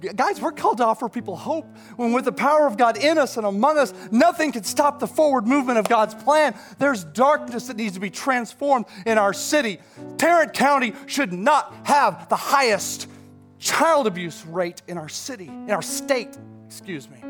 Guys, 0.16 0.40
we're 0.40 0.50
called 0.50 0.78
to 0.78 0.84
offer 0.84 1.08
people 1.08 1.36
hope 1.36 1.64
when, 1.94 2.12
with 2.12 2.24
the 2.24 2.32
power 2.32 2.66
of 2.66 2.76
God 2.76 2.98
in 2.98 3.18
us 3.18 3.36
and 3.36 3.46
among 3.46 3.78
us, 3.78 3.94
nothing 4.10 4.50
can 4.50 4.64
stop 4.64 4.98
the 4.98 5.06
forward 5.06 5.46
movement 5.46 5.78
of 5.78 5.88
God's 5.88 6.12
plan. 6.12 6.56
There's 6.78 7.04
darkness 7.04 7.68
that 7.68 7.76
needs 7.76 7.94
to 7.94 8.00
be 8.00 8.10
transformed 8.10 8.86
in 9.06 9.16
our 9.16 9.32
city. 9.32 9.78
Tarrant 10.18 10.54
County 10.54 10.92
should 11.06 11.32
not 11.32 11.72
have 11.84 12.28
the 12.28 12.36
highest 12.36 13.06
child 13.62 14.08
abuse 14.08 14.44
rate 14.44 14.82
in 14.88 14.98
our 14.98 15.08
city, 15.08 15.46
in 15.46 15.70
our 15.70 15.82
state, 15.82 16.36
excuse 16.66 17.08
me. 17.08 17.22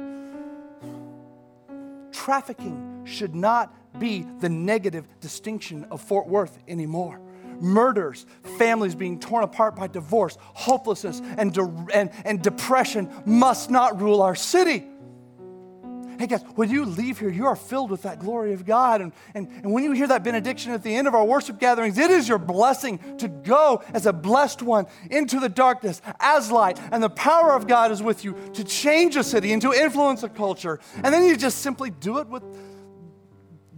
Trafficking 2.11 3.03
should 3.05 3.35
not 3.35 3.75
be 3.99 4.27
the 4.41 4.49
negative 4.49 5.07
distinction 5.21 5.85
of 5.91 6.01
Fort 6.01 6.27
Worth 6.27 6.59
anymore. 6.67 7.21
Murders, 7.61 8.25
families 8.59 8.95
being 8.95 9.21
torn 9.21 9.45
apart 9.45 9.77
by 9.77 9.87
divorce, 9.87 10.39
hopelessness, 10.41 11.21
and, 11.37 11.53
de- 11.53 11.87
and, 11.93 12.11
and 12.25 12.43
depression 12.43 13.11
must 13.27 13.71
not 13.71 14.01
rule 14.01 14.23
our 14.23 14.35
city. 14.35 14.85
Hey 16.23 16.29
guys, 16.29 16.45
when 16.55 16.71
you 16.71 16.85
leave 16.85 17.19
here, 17.19 17.31
you 17.31 17.47
are 17.47 17.57
filled 17.57 17.91
with 17.91 18.03
that 18.03 18.21
glory 18.21 18.53
of 18.53 18.65
God. 18.65 19.01
And, 19.01 19.11
and, 19.35 19.49
and 19.49 19.73
when 19.73 19.83
you 19.83 19.91
hear 19.91 20.07
that 20.07 20.23
benediction 20.23 20.71
at 20.71 20.85
the 20.85 20.95
end 20.95 21.09
of 21.09 21.17
our 21.17 21.25
worship 21.25 21.59
gatherings, 21.59 21.99
it 21.99 22.13
is 22.13 22.29
your 22.29 22.39
blessing 22.39 23.01
to 23.19 23.27
go 23.27 23.83
as 23.93 24.07
a 24.07 24.13
blessed 24.13 24.63
one 24.63 24.87
into 25.11 25.41
the 25.41 25.49
darkness 25.49 26.01
as 26.21 26.53
light. 26.53 26.79
And 26.93 27.03
the 27.03 27.11
power 27.11 27.55
of 27.55 27.67
God 27.67 27.91
is 27.91 28.01
with 28.01 28.25
you 28.25 28.37
to 28.53 28.63
change 28.63 29.17
a 29.17 29.25
city 29.25 29.53
and 29.53 29.61
to 29.63 29.73
influence 29.73 30.23
a 30.23 30.29
culture. 30.29 30.79
And 30.95 31.13
then 31.13 31.25
you 31.25 31.37
just 31.37 31.59
simply 31.59 31.91
do 31.91 32.19
it 32.19 32.29
with 32.29 32.45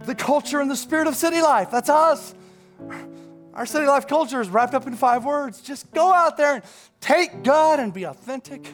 the 0.05 0.13
culture 0.13 0.59
and 0.59 0.69
the 0.69 0.75
spirit 0.75 1.07
of 1.07 1.15
city 1.15 1.41
life. 1.41 1.71
That's 1.71 1.89
us. 1.89 2.35
Our 3.55 3.65
city 3.65 3.87
life 3.87 4.07
culture 4.07 4.39
is 4.39 4.49
wrapped 4.49 4.75
up 4.75 4.85
in 4.85 4.93
five 4.93 5.25
words. 5.25 5.61
Just 5.61 5.91
go 5.93 6.13
out 6.13 6.37
there 6.37 6.53
and 6.53 6.63
take 7.01 7.41
God 7.41 7.79
and 7.79 7.91
be 7.91 8.03
authentic 8.03 8.67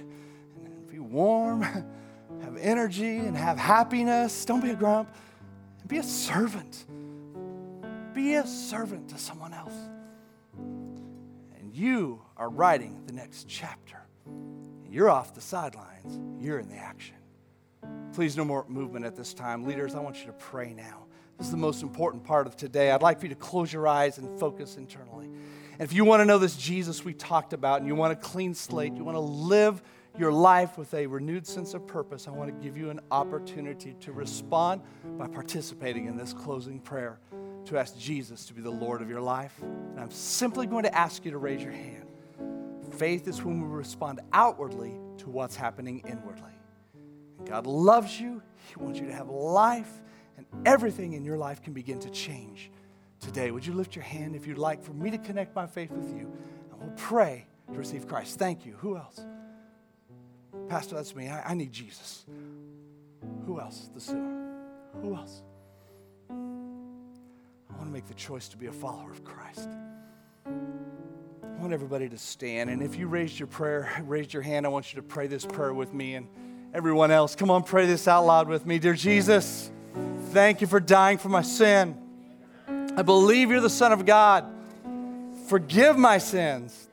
and 0.62 0.88
be 0.89 0.99
warm 0.99 1.86
have 2.43 2.58
energy 2.58 3.17
and 3.17 3.36
have 3.36 3.58
happiness. 3.58 4.45
Don't 4.45 4.62
be 4.62 4.71
a 4.71 4.75
grump. 4.75 5.10
Be 5.88 5.97
a 5.97 6.04
servant. 6.04 6.86
Be 8.13 8.36
a 8.36 8.45
servant 8.45 9.10
to 9.10 9.17
someone 9.17 9.54
else. 9.54 9.75
And 10.58 11.73
you 11.73 12.21
are 12.38 12.49
writing 12.49 13.04
the 13.06 13.13
next 13.13 13.47
chapter. 13.47 13.97
You're 14.89 15.10
off 15.10 15.34
the 15.34 15.41
sidelines, 15.41 16.19
you're 16.43 16.60
in 16.60 16.67
the 16.67 16.75
action. 16.75 17.15
Please, 18.13 18.36
no 18.36 18.43
more 18.43 18.65
movement 18.67 19.06
at 19.06 19.15
this 19.15 19.34
time. 19.34 19.63
Leaders, 19.63 19.95
I 19.95 19.99
want 19.99 20.19
you 20.19 20.25
to 20.25 20.34
pray 20.34 20.73
now. 20.73 21.06
This 21.38 21.47
is 21.47 21.51
the 21.51 21.58
most 21.58 21.82
important 21.82 22.23
part 22.23 22.45
of 22.45 22.58
today. 22.58 22.91
I'd 22.91 23.01
like 23.01 23.19
for 23.19 23.25
you 23.25 23.34
to 23.34 23.39
close 23.39 23.71
your 23.71 23.88
eyes 23.88 24.17
and 24.17 24.38
focus 24.38 24.75
internally. 24.75 25.25
And 25.25 25.82
if 25.82 25.93
you 25.93 26.04
want 26.04 26.19
to 26.19 26.25
know 26.25 26.38
this 26.38 26.56
Jesus 26.56 27.06
we 27.06 27.13
talked 27.13 27.54
about 27.54 27.80
and 27.80 27.88
you 27.88 27.95
want 27.95 28.13
a 28.13 28.15
clean 28.17 28.54
slate, 28.54 28.93
you 28.93 29.04
want 29.04 29.15
to 29.15 29.21
live 29.21 29.82
your 30.17 30.32
life 30.32 30.78
with 30.78 30.93
a 30.93 31.08
renewed 31.08 31.47
sense 31.47 31.74
of 31.74 31.88
purpose, 31.88 32.28
I 32.28 32.32
want 32.32 32.50
to 32.50 32.63
give 32.63 32.78
you 32.78 32.89
an 32.89 33.00
opportunity 33.12 33.95
to 34.02 34.12
respond 34.12 34.82
by 35.17 35.28
participating 35.28 36.06
in 36.06 36.17
this 36.17 36.34
closing 36.34 36.80
prayer 36.80 37.19
to 37.65 37.78
ask 37.78 37.97
Jesus 37.97 38.45
to 38.45 38.54
be 38.54 38.62
the 38.62 38.71
Lord 38.71 39.02
of 39.02 39.10
your 39.10 39.21
life. 39.21 39.54
And 39.62 40.00
I'm 40.00 40.12
simply 40.12 40.67
going 40.67 40.84
to 40.84 40.95
ask 40.95 41.24
you 41.26 41.32
to 41.32 41.38
raise 41.38 41.63
your 41.63 41.71
hand. 41.71 42.08
Faith 42.97 43.28
is 43.28 43.41
when 43.41 43.62
we 43.62 43.67
respond 43.67 44.19
outwardly 44.34 45.00
to 45.19 45.30
what's 45.30 45.56
happening 45.56 46.04
inwardly. 46.08 46.52
God 47.45 47.65
loves 47.65 48.19
you, 48.19 48.41
He 48.69 48.84
wants 48.84 49.00
you 49.00 49.08
to 49.08 49.13
have 49.13 49.30
life, 49.30 49.91
and 50.38 50.45
everything 50.65 51.13
in 51.13 51.24
your 51.24 51.38
life 51.38 51.62
can 51.62 51.74
begin 51.74 52.00
to 52.00 52.10
change 52.10 52.69
today. 53.19 53.52
Would 53.52 53.65
you 53.65 53.74
lift 53.74 53.95
your 53.95 54.04
hand 54.04 54.36
if 54.36 54.45
you'd 54.45 54.58
like 54.58 54.84
for 54.84 54.93
me 54.93 55.10
to 55.12 55.17
connect 55.17 55.56
my 55.56 55.67
faith 55.67 55.91
with 55.91 56.10
you? 56.10 56.32
And 56.71 56.82
we'll 56.82 56.97
pray 56.97 57.47
to 57.71 57.78
receive 57.78 58.08
Christ. 58.08 58.38
Thank 58.38 58.65
you. 58.65 58.74
Who 58.80 58.97
else? 58.97 59.21
Pastor, 60.71 60.95
that's 60.95 61.13
me. 61.13 61.27
I, 61.27 61.51
I 61.51 61.53
need 61.53 61.73
Jesus. 61.73 62.23
Who 63.45 63.60
else? 63.60 63.89
The 63.93 63.99
sinner. 63.99 64.53
Who 65.01 65.15
else? 65.15 65.41
I 66.29 66.34
want 67.73 67.88
to 67.88 67.91
make 67.91 68.07
the 68.07 68.13
choice 68.13 68.47
to 68.47 68.55
be 68.55 68.67
a 68.67 68.71
follower 68.71 69.12
of 69.12 69.21
Christ. 69.25 69.67
I 70.45 71.60
want 71.60 71.73
everybody 71.73 72.07
to 72.07 72.17
stand. 72.17 72.69
And 72.69 72.81
if 72.81 72.95
you 72.95 73.07
raised 73.07 73.38
your 73.38 73.47
prayer, 73.47 74.01
raised 74.05 74.34
your 74.34 74.43
hand, 74.43 74.65
I 74.65 74.69
want 74.69 74.93
you 74.93 75.01
to 75.01 75.05
pray 75.05 75.27
this 75.27 75.45
prayer 75.45 75.73
with 75.73 75.93
me 75.93 76.15
and 76.15 76.29
everyone 76.73 77.12
else. 77.12 77.36
Come 77.36 77.51
on, 77.51 77.63
pray 77.63 77.86
this 77.86 78.07
out 78.07 78.25
loud 78.25 78.47
with 78.47 78.65
me. 78.65 78.79
Dear 78.79 78.93
Jesus, 78.93 79.69
thank 80.29 80.62
you 80.62 80.67
for 80.67 80.79
dying 80.79 81.17
for 81.17 81.27
my 81.27 81.41
sin. 81.41 81.97
I 82.95 83.01
believe 83.01 83.51
you're 83.51 83.60
the 83.60 83.69
Son 83.69 83.91
of 83.91 84.05
God. 84.05 84.45
Forgive 85.49 85.97
my 85.97 86.17
sins. 86.17 86.88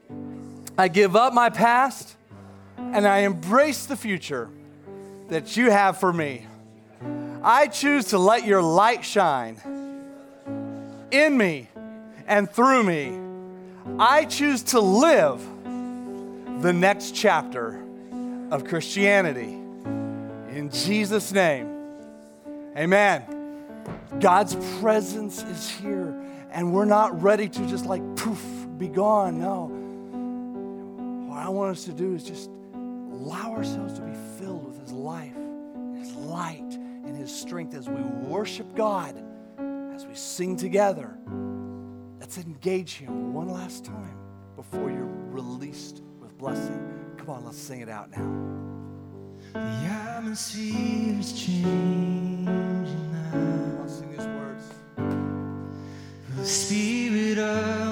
I 0.76 0.88
give 0.88 1.14
up 1.14 1.32
my 1.32 1.48
past 1.48 2.16
and 2.78 3.06
I 3.06 3.18
embrace 3.18 3.86
the 3.86 3.96
future 3.96 4.48
that 5.28 5.56
you 5.56 5.70
have 5.70 5.98
for 5.98 6.12
me. 6.12 6.46
I 7.42 7.66
choose 7.66 8.06
to 8.06 8.18
let 8.18 8.46
your 8.46 8.62
light 8.62 9.04
shine 9.04 9.60
in 11.10 11.36
me 11.36 11.68
and 12.26 12.50
through 12.50 12.82
me. 12.84 13.18
I 13.98 14.24
choose 14.24 14.62
to 14.64 14.80
live 14.80 15.40
the 16.62 16.72
next 16.72 17.14
chapter 17.14 17.82
of 18.50 18.64
Christianity. 18.64 19.54
In 20.50 20.70
Jesus' 20.72 21.32
name, 21.32 21.68
amen. 22.76 23.24
God's 24.20 24.56
presence 24.80 25.42
is 25.42 25.70
here, 25.70 26.14
and 26.50 26.72
we're 26.72 26.84
not 26.84 27.22
ready 27.22 27.48
to 27.48 27.66
just 27.66 27.86
like 27.86 28.02
poof, 28.16 28.42
be 28.76 28.88
gone. 28.88 29.38
No. 29.38 29.66
What 31.28 31.38
I 31.38 31.48
want 31.50 31.70
us 31.70 31.84
to 31.84 31.92
do 31.92 32.14
is 32.14 32.24
just 32.24 32.50
allow 33.20 33.52
ourselves 33.52 33.94
to 33.94 34.00
be 34.02 34.14
filled 34.38 34.64
with 34.64 34.80
His 34.80 34.92
life, 34.92 35.34
His 35.96 36.12
light, 36.14 36.72
and 37.04 37.16
His 37.16 37.34
strength 37.34 37.74
as 37.74 37.88
we 37.88 38.00
worship 38.02 38.74
God, 38.76 39.16
as 39.94 40.06
we 40.06 40.14
sing 40.14 40.56
together. 40.56 41.18
Let's 42.20 42.38
engage 42.38 42.94
Him 42.98 43.34
one 43.34 43.48
last 43.48 43.84
time 43.84 44.16
before 44.56 44.90
you're 44.90 45.10
released 45.30 46.02
with 46.20 46.36
blessing. 46.38 46.80
Come 47.16 47.30
on, 47.30 47.44
let's 47.44 47.58
sing 47.58 47.80
it 47.80 47.88
out 47.88 48.10
now. 48.10 48.28
The 49.52 49.58
atmosphere 49.58 51.18
is 51.18 51.32
changing 51.32 53.12
now. 53.12 53.80
I'll 53.82 53.88
sing 53.88 54.10
these 54.10 54.26
words. 54.26 54.64
The 56.36 56.46
Spirit 56.46 57.38
of 57.38 57.87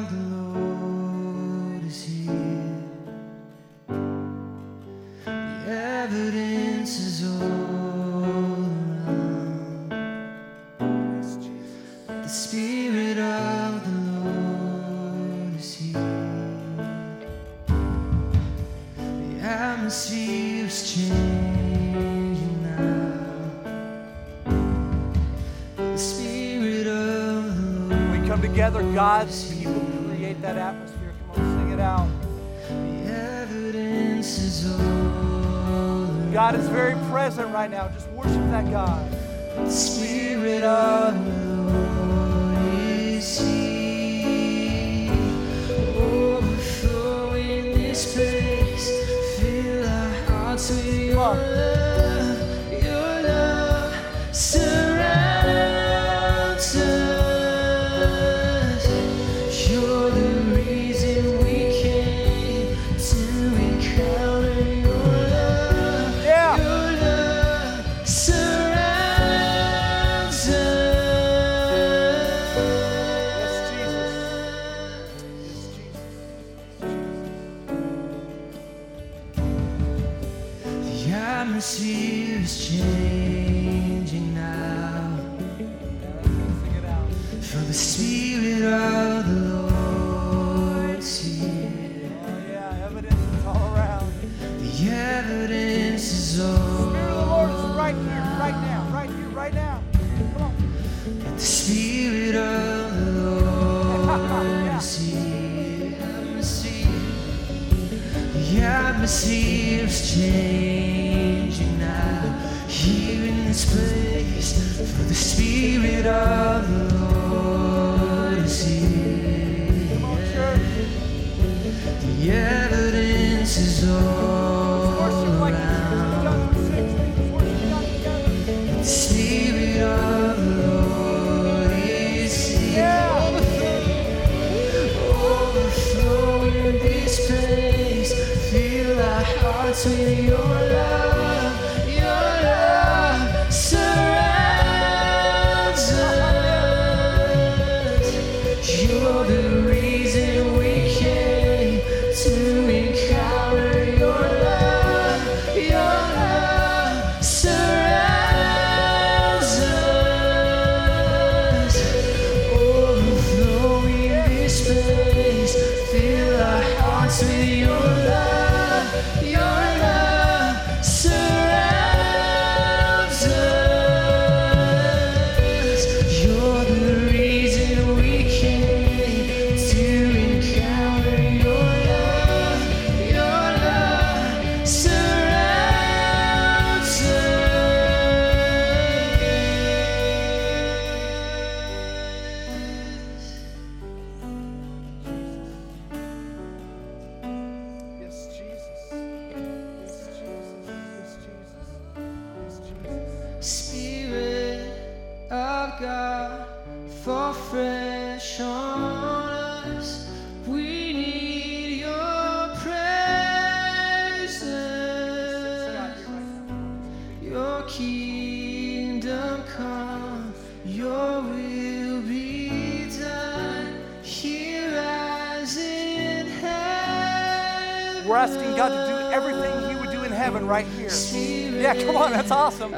right 230.44 230.66
here. 230.66 230.90
Spirit 230.90 231.62
yeah, 231.62 231.74
come 231.74 231.96
on, 231.96 232.12
that's 232.12 232.30
awesome. 232.30 232.72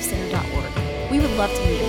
lifecenter.org. 0.00 1.10
We 1.10 1.20
would 1.20 1.30
love 1.32 1.54
to 1.54 1.66
meet 1.66 1.79